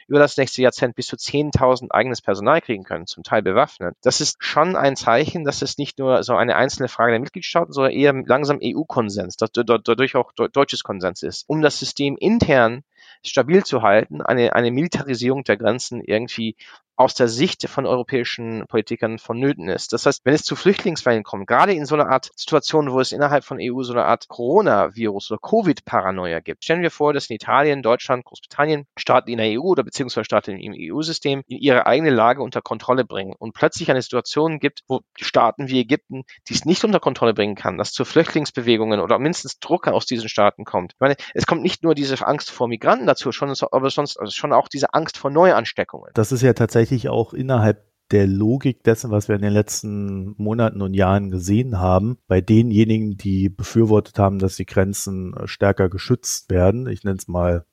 über 0.08 0.20
das 0.20 0.38
nächste 0.38 0.62
Jahrzehnt 0.62 0.96
bis 0.96 1.08
zu 1.08 1.16
10.000 1.16 1.92
eigenes 1.92 2.22
Personal 2.22 2.62
kriegen 2.62 2.84
können, 2.84 3.08
zum 3.08 3.24
Teil 3.24 3.42
bewaffnet. 3.42 3.96
Das 4.02 4.22
ist 4.22 4.38
schon 4.40 4.76
ein 4.76 4.96
Zeichen, 4.96 5.44
dass 5.44 5.62
es 5.62 5.75
nicht 5.77 6.00
nur 6.00 6.24
so 6.24 6.36
eine 6.36 6.56
einzelne 6.56 6.88
Frage 6.88 7.12
der 7.12 7.19
Mitgliedstaaten, 7.19 7.74
sondern 7.74 7.94
eher 7.94 8.13
langsam 8.25 8.60
EU-Konsens, 8.63 9.38
dadurch 9.38 10.16
auch 10.16 10.31
deutsches 10.33 10.83
Konsens 10.83 11.24
ist, 11.24 11.44
um 11.48 11.62
das 11.62 11.80
System 11.80 12.18
intern 12.18 12.83
stabil 13.30 13.63
zu 13.63 13.81
halten, 13.81 14.22
eine, 14.22 14.54
eine 14.54 14.72
Militarisierung 14.72 15.44
der 15.44 15.57
Grenzen 15.57 16.01
irgendwie 16.01 16.56
aus 16.98 17.13
der 17.13 17.27
Sicht 17.27 17.68
von 17.68 17.86
europäischen 17.86 18.66
Politikern 18.68 19.19
vonnöten 19.19 19.68
ist. 19.68 19.92
Das 19.92 20.06
heißt, 20.06 20.22
wenn 20.24 20.33
es 20.33 20.44
zu 20.44 20.56
Flüchtlingswellen 20.56 21.24
kommt, 21.24 21.48
gerade 21.48 21.74
in 21.74 21.86
so 21.86 21.95
einer 21.95 22.10
Art 22.10 22.31
Situation, 22.36 22.92
wo 22.92 23.00
es 23.00 23.12
innerhalb 23.12 23.44
von 23.44 23.57
EU 23.60 23.83
so 23.83 23.94
eine 23.94 24.06
Art 24.06 24.27
Coronavirus 24.27 25.31
oder 25.31 25.39
Covid-Paranoia 25.42 26.39
gibt, 26.39 26.63
stellen 26.63 26.81
wir 26.81 26.92
vor, 26.92 27.13
dass 27.13 27.30
in 27.30 27.36
Italien, 27.36 27.83
Deutschland, 27.83 28.24
Großbritannien 28.24 28.86
Staaten 28.98 29.30
in 29.30 29.38
der 29.38 29.60
EU 29.60 29.63
oder 29.63 29.83
beziehungsweise 29.83 30.25
Staaten 30.25 30.57
im 30.57 30.74
EU-System 30.74 31.42
ihre 31.48 31.86
eigene 31.86 32.12
Lage 32.12 32.42
unter 32.42 32.62
Kontrolle 32.62 33.04
bringen 33.04 33.33
und 33.38 33.54
plötzlich 33.54 33.92
eine 33.92 34.01
Situation 34.01 34.60
gibt, 34.60 34.83
wo 34.88 35.01
Staaten 35.19 35.68
wie 35.68 35.81
Ägypten 35.81 36.24
dies 36.48 36.63
nicht 36.63 36.86
unter 36.86 37.00
Kontrolle 37.01 37.33
bringen 37.33 37.56
kann, 37.56 37.77
dass 37.77 37.92
zu 37.92 38.06
Flüchtlingsbewegungen 38.06 39.01
oder 39.01 39.19
mindestens 39.19 39.60
Druck 39.60 39.88
aus 39.88 40.06
diesen 40.06 40.30
Staaten 40.30 40.63
kommt. 40.63 40.94
Ich 40.94 41.00
meine, 41.00 41.16
es 41.33 41.45
kommt 41.45 41.62
nicht 41.62 41.83
nur 41.83 41.94
diese 41.94 42.25
Angst 42.25 42.51
vor 42.51 42.69
Migranten 42.69 43.06
dazu, 43.15 43.31
schon, 43.31 43.53
aber 43.71 43.89
sonst 43.89 44.19
also 44.19 44.31
schon 44.31 44.53
auch 44.53 44.67
diese 44.67 44.94
Angst 44.94 45.17
vor 45.17 45.31
Neuansteckungen. 45.31 46.12
Das 46.13 46.31
ist 46.31 46.41
ja 46.41 46.53
tatsächlich 46.53 47.09
auch 47.09 47.33
innerhalb 47.33 47.83
der 48.12 48.27
Logik 48.27 48.83
dessen, 48.83 49.09
was 49.09 49.27
wir 49.27 49.35
in 49.35 49.41
den 49.41 49.53
letzten 49.53 50.35
Monaten 50.38 50.81
und 50.81 50.94
Jahren 50.94 51.31
gesehen 51.31 51.79
haben, 51.79 52.17
bei 52.27 52.39
denjenigen, 52.41 53.17
die 53.17 53.50
befürwortet 53.50 54.19
haben, 54.19 54.38
dass 54.38 54.57
die 54.57 54.65
Grenzen 54.65 55.34
äh, 55.34 55.48
stärker 55.48 55.89
geschützt 55.89 56.51
werden, 56.51 56.88
ich 56.88 57.03
nenne 57.03 57.17
es 57.17 57.27
mal 57.27 57.65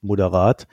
moderat, 0.00 0.66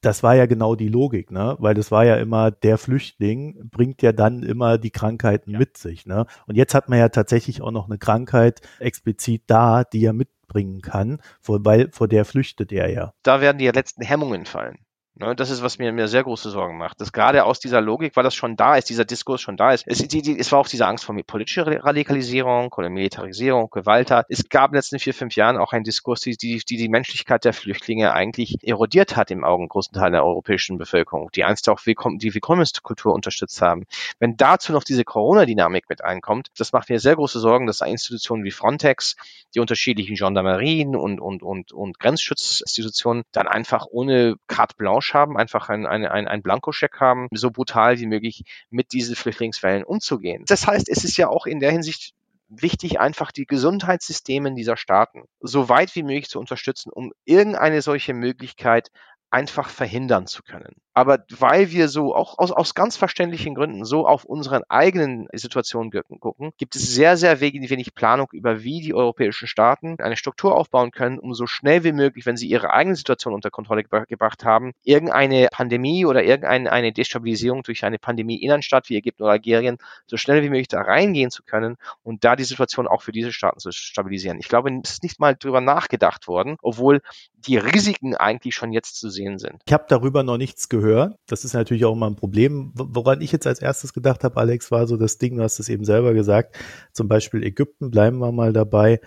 das 0.00 0.22
war 0.22 0.34
ja 0.36 0.46
genau 0.46 0.76
die 0.76 0.88
Logik, 0.88 1.30
ne? 1.30 1.56
Weil 1.58 1.74
das 1.74 1.90
war 1.90 2.04
ja 2.04 2.16
immer, 2.16 2.50
der 2.50 2.78
Flüchtling 2.78 3.68
bringt 3.70 4.02
ja 4.02 4.12
dann 4.12 4.42
immer 4.42 4.78
die 4.78 4.90
Krankheiten 4.90 5.52
ja. 5.52 5.58
mit 5.58 5.76
sich, 5.76 6.06
ne? 6.06 6.26
Und 6.46 6.56
jetzt 6.56 6.74
hat 6.74 6.88
man 6.88 6.98
ja 6.98 7.08
tatsächlich 7.08 7.62
auch 7.62 7.72
noch 7.72 7.86
eine 7.86 7.98
Krankheit 7.98 8.60
explizit 8.78 9.44
da, 9.46 9.84
die 9.84 10.04
er 10.04 10.12
mitbringen 10.46 10.80
kann, 10.80 11.20
vor, 11.40 11.64
weil 11.64 11.90
vor 11.92 12.08
der 12.08 12.24
flüchtet 12.24 12.72
er 12.72 12.90
ja. 12.90 13.12
Da 13.22 13.40
werden 13.40 13.58
die 13.58 13.68
letzten 13.68 14.02
Hemmungen 14.02 14.46
fallen. 14.46 14.78
Ne, 15.18 15.34
das 15.34 15.48
ist, 15.48 15.62
was 15.62 15.78
mir, 15.78 15.92
mir 15.92 16.08
sehr 16.08 16.24
große 16.24 16.50
Sorgen 16.50 16.76
macht. 16.76 17.00
Dass 17.00 17.10
gerade 17.10 17.44
aus 17.44 17.58
dieser 17.58 17.80
Logik, 17.80 18.16
weil 18.16 18.24
das 18.24 18.34
schon 18.34 18.54
da 18.54 18.76
ist, 18.76 18.90
dieser 18.90 19.06
Diskurs 19.06 19.40
schon 19.40 19.56
da 19.56 19.72
ist, 19.72 19.84
es, 19.86 20.06
die, 20.06 20.20
die, 20.20 20.38
es 20.38 20.52
war 20.52 20.58
auch 20.58 20.68
diese 20.68 20.86
Angst 20.86 21.06
vor 21.06 21.16
politischer 21.26 21.66
Radikalisierung 21.66 22.70
oder 22.76 22.90
Militarisierung, 22.90 23.70
Gewalt. 23.70 24.10
Es 24.28 24.50
gab 24.50 24.66
in 24.66 24.72
den 24.72 24.76
letzten 24.76 24.98
vier, 24.98 25.14
fünf 25.14 25.34
Jahren 25.34 25.56
auch 25.56 25.72
einen 25.72 25.84
Diskurs, 25.84 26.20
die 26.20 26.36
die, 26.36 26.58
die, 26.58 26.76
die 26.76 26.90
Menschlichkeit 26.90 27.46
der 27.46 27.54
Flüchtlinge 27.54 28.12
eigentlich 28.12 28.62
erodiert 28.62 29.16
hat 29.16 29.30
im 29.30 29.42
Augen 29.42 29.68
großen 29.68 29.94
Teil 29.94 30.10
der 30.10 30.22
europäischen 30.22 30.76
Bevölkerung, 30.76 31.30
die 31.34 31.44
einst 31.44 31.66
auch 31.70 31.80
Willkommen, 31.86 32.18
die 32.18 32.34
Willkommenskultur 32.34 33.14
unterstützt 33.14 33.62
haben. 33.62 33.84
Wenn 34.18 34.36
dazu 34.36 34.72
noch 34.72 34.84
diese 34.84 35.04
Corona-Dynamik 35.04 35.88
mit 35.88 36.04
einkommt, 36.04 36.48
das 36.58 36.74
macht 36.74 36.90
mir 36.90 37.00
sehr 37.00 37.16
große 37.16 37.40
Sorgen, 37.40 37.66
dass 37.66 37.80
Institutionen 37.80 38.44
wie 38.44 38.50
Frontex, 38.50 39.16
die 39.54 39.60
unterschiedlichen 39.60 40.16
Gendarmerien 40.16 40.94
und, 40.94 41.20
und, 41.20 41.42
und, 41.42 41.72
und 41.72 41.98
Grenzschutzinstitutionen 41.98 43.22
dann 43.32 43.48
einfach 43.48 43.86
ohne 43.90 44.34
carte 44.46 44.76
blanche 44.76 45.05
Tausch 45.06 45.14
haben, 45.14 45.36
einfach 45.36 45.68
ein, 45.68 45.86
ein, 45.86 46.04
ein, 46.04 46.28
ein 46.28 46.42
Blankoscheck 46.42 47.00
haben, 47.00 47.28
so 47.32 47.50
brutal 47.50 47.98
wie 47.98 48.06
möglich 48.06 48.44
mit 48.70 48.92
diesen 48.92 49.16
Flüchtlingswellen 49.16 49.84
umzugehen. 49.84 50.44
Das 50.46 50.66
heißt, 50.66 50.88
es 50.88 51.04
ist 51.04 51.16
ja 51.16 51.28
auch 51.28 51.46
in 51.46 51.60
der 51.60 51.70
Hinsicht 51.70 52.14
wichtig, 52.48 53.00
einfach 53.00 53.32
die 53.32 53.46
Gesundheitssysteme 53.46 54.54
dieser 54.54 54.76
Staaten 54.76 55.24
so 55.40 55.68
weit 55.68 55.94
wie 55.96 56.02
möglich 56.02 56.28
zu 56.28 56.38
unterstützen, 56.38 56.90
um 56.92 57.12
irgendeine 57.24 57.82
solche 57.82 58.14
Möglichkeit 58.14 58.90
einfach 59.30 59.68
verhindern 59.68 60.26
zu 60.26 60.42
können. 60.42 60.76
Aber 60.96 61.18
weil 61.28 61.72
wir 61.72 61.88
so 61.88 62.14
auch 62.14 62.38
aus, 62.38 62.50
aus 62.52 62.74
ganz 62.74 62.96
verständlichen 62.96 63.54
Gründen 63.54 63.84
so 63.84 64.06
auf 64.06 64.24
unseren 64.24 64.62
eigenen 64.70 65.28
Situationen 65.30 65.90
gucken, 65.90 66.52
gibt 66.56 66.74
es 66.74 66.94
sehr, 66.94 67.18
sehr 67.18 67.42
wenig 67.42 67.94
Planung 67.94 68.28
über, 68.32 68.62
wie 68.62 68.80
die 68.80 68.94
europäischen 68.94 69.46
Staaten 69.46 69.96
eine 70.00 70.16
Struktur 70.16 70.54
aufbauen 70.54 70.92
können, 70.92 71.18
um 71.18 71.34
so 71.34 71.46
schnell 71.46 71.84
wie 71.84 71.92
möglich, 71.92 72.24
wenn 72.24 72.38
sie 72.38 72.48
ihre 72.48 72.72
eigene 72.72 72.96
Situation 72.96 73.34
unter 73.34 73.50
Kontrolle 73.50 73.84
gebracht 73.84 74.46
haben, 74.46 74.72
irgendeine 74.84 75.48
Pandemie 75.52 76.06
oder 76.06 76.24
irgendeine 76.24 76.94
Destabilisierung 76.94 77.62
durch 77.62 77.84
eine 77.84 77.98
Pandemie 77.98 78.42
in 78.42 78.50
einer 78.50 78.62
Stadt 78.62 78.88
wie 78.88 78.96
Ägypten 78.96 79.24
oder 79.24 79.32
Algerien 79.32 79.76
so 80.06 80.16
schnell 80.16 80.42
wie 80.42 80.48
möglich 80.48 80.68
da 80.68 80.80
reingehen 80.80 81.30
zu 81.30 81.42
können 81.42 81.76
und 82.04 82.24
da 82.24 82.36
die 82.36 82.44
Situation 82.44 82.88
auch 82.88 83.02
für 83.02 83.12
diese 83.12 83.34
Staaten 83.34 83.58
zu 83.58 83.70
stabilisieren. 83.70 84.38
Ich 84.38 84.48
glaube, 84.48 84.70
es 84.82 84.92
ist 84.92 85.02
nicht 85.02 85.20
mal 85.20 85.36
drüber 85.36 85.60
nachgedacht 85.60 86.26
worden, 86.26 86.56
obwohl 86.62 87.02
die 87.46 87.58
Risiken 87.58 88.16
eigentlich 88.16 88.54
schon 88.54 88.72
jetzt 88.72 88.98
zu 88.98 89.10
sehen 89.10 89.38
sind. 89.38 89.60
Ich 89.66 89.74
habe 89.74 89.84
darüber 89.88 90.22
noch 90.22 90.38
nichts 90.38 90.70
gehört 90.70 90.85
höre. 90.86 91.16
Das 91.26 91.44
ist 91.44 91.54
natürlich 91.54 91.84
auch 91.84 91.92
immer 91.92 92.08
ein 92.08 92.16
Problem. 92.16 92.72
Woran 92.74 93.20
ich 93.20 93.32
jetzt 93.32 93.46
als 93.46 93.60
erstes 93.60 93.92
gedacht 93.92 94.24
habe, 94.24 94.36
Alex, 94.38 94.70
war 94.70 94.86
so 94.86 94.96
das 94.96 95.18
Ding, 95.18 95.36
du 95.36 95.42
hast 95.42 95.58
es 95.58 95.68
eben 95.68 95.84
selber 95.84 96.14
gesagt, 96.14 96.56
zum 96.92 97.08
Beispiel 97.08 97.42
Ägypten, 97.42 97.90
bleiben 97.90 98.18
wir 98.18 98.32
mal 98.32 98.52
dabei, 98.52 99.00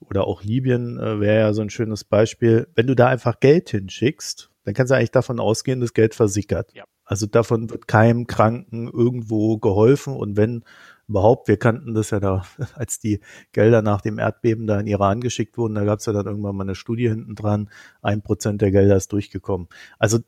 oder 0.00 0.26
auch 0.26 0.42
Libyen 0.42 0.98
äh, 0.98 1.20
wäre 1.20 1.40
ja 1.40 1.52
so 1.52 1.62
ein 1.62 1.70
schönes 1.70 2.04
Beispiel. 2.04 2.68
Wenn 2.74 2.86
du 2.86 2.94
da 2.94 3.08
einfach 3.08 3.40
Geld 3.40 3.70
hinschickst, 3.70 4.50
dann 4.64 4.74
kannst 4.74 4.90
du 4.90 4.96
eigentlich 4.96 5.10
davon 5.10 5.40
ausgehen, 5.40 5.80
das 5.80 5.94
Geld 5.94 6.14
versickert. 6.14 6.72
Ja. 6.74 6.84
Also 7.04 7.26
davon 7.26 7.70
wird 7.70 7.88
keinem 7.88 8.26
Kranken 8.26 8.86
irgendwo 8.86 9.58
geholfen 9.58 10.14
und 10.14 10.36
wenn 10.36 10.62
überhaupt, 11.08 11.48
wir 11.48 11.56
kannten 11.56 11.94
das 11.94 12.10
ja 12.10 12.20
da, 12.20 12.44
als 12.74 13.00
die 13.00 13.20
Gelder 13.52 13.82
nach 13.82 14.02
dem 14.02 14.18
Erdbeben 14.18 14.66
da 14.66 14.78
in 14.78 14.86
Iran 14.86 15.20
geschickt 15.20 15.56
wurden, 15.56 15.74
da 15.74 15.84
gab 15.84 16.00
es 16.00 16.06
ja 16.06 16.12
dann 16.12 16.26
irgendwann 16.26 16.54
mal 16.54 16.64
eine 16.64 16.74
Studie 16.74 17.08
hinten 17.08 17.34
dran, 17.34 17.70
ein 18.02 18.22
Prozent 18.22 18.60
der 18.60 18.70
Gelder 18.70 18.96
ist 18.96 19.12
durchgekommen. 19.12 19.68
Also 19.98 20.18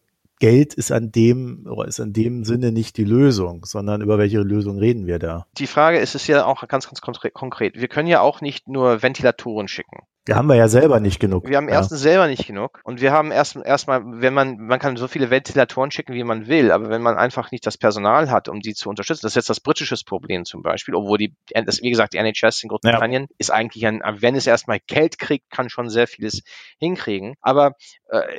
Geld 0.41 0.75
ist 0.75 0.91
an 0.91 1.13
dem, 1.13 1.69
ist 1.87 2.01
in 2.01 2.13
dem 2.13 2.45
Sinne 2.45 2.73
nicht 2.73 2.97
die 2.97 3.05
Lösung, 3.05 3.65
sondern 3.67 4.01
über 4.01 4.19
welche 4.19 4.41
Lösung 4.41 4.79
reden 4.79 5.07
wir 5.07 5.19
da? 5.19 5.47
Die 5.59 5.67
Frage 5.67 5.99
ist 5.99 6.15
es 6.15 6.27
ja 6.27 6.47
auch 6.47 6.67
ganz, 6.67 6.89
ganz 6.89 7.01
konkret. 7.01 7.79
Wir 7.79 7.89
können 7.89 8.09
ja 8.09 8.23
auch 8.23 8.41
nicht 8.41 8.67
nur 8.67 9.03
Ventilatoren 9.03 9.69
schicken. 9.69 10.01
Wir 10.27 10.37
haben 10.37 10.49
wir 10.49 10.55
ja 10.55 10.69
selber 10.69 11.01
nicht 11.01 11.19
genug. 11.19 11.49
Wir 11.49 11.57
haben 11.57 11.69
ja. 11.69 11.75
erstens 11.75 12.01
selber 12.01 12.29
nicht 12.29 12.47
genug 12.47 12.81
und 12.85 13.01
wir 13.01 13.11
haben 13.11 13.33
erst 13.33 13.57
erstmal, 13.57 14.03
wenn 14.05 14.35
man 14.35 14.59
man 14.59 14.79
kann 14.79 14.97
so 14.97 15.09
viele 15.09 15.31
Ventilatoren 15.31 15.91
schicken, 15.91 16.13
wie 16.13 16.25
man 16.25 16.47
will, 16.47 16.73
aber 16.73 16.91
wenn 16.91 17.01
man 17.01 17.17
einfach 17.17 17.51
nicht 17.51 17.67
das 17.67 17.79
Personal 17.79 18.31
hat, 18.31 18.49
um 18.49 18.61
die 18.61 18.75
zu 18.75 18.91
unterstützen, 18.91 19.23
das 19.23 19.33
ist 19.33 19.37
jetzt 19.37 19.49
das 19.51 19.61
britische 19.61 19.97
Problem 20.07 20.45
zum 20.45 20.63
Beispiel, 20.63 20.95
obwohl 20.95 21.17
die, 21.17 21.35
das, 21.65 21.81
wie 21.81 21.91
gesagt, 21.91 22.13
die 22.13 22.19
NHS 22.19 22.63
in 22.63 22.69
Großbritannien 22.69 23.23
ja. 23.23 23.29
ist 23.39 23.51
eigentlich 23.51 23.87
ein, 23.87 24.03
wenn 24.19 24.37
es 24.37 24.47
erstmal 24.47 24.79
Geld 24.87 25.19
kriegt, 25.19 25.51
kann 25.51 25.71
schon 25.71 25.89
sehr 25.89 26.07
vieles 26.07 26.43
hinkriegen, 26.79 27.35
aber 27.41 27.73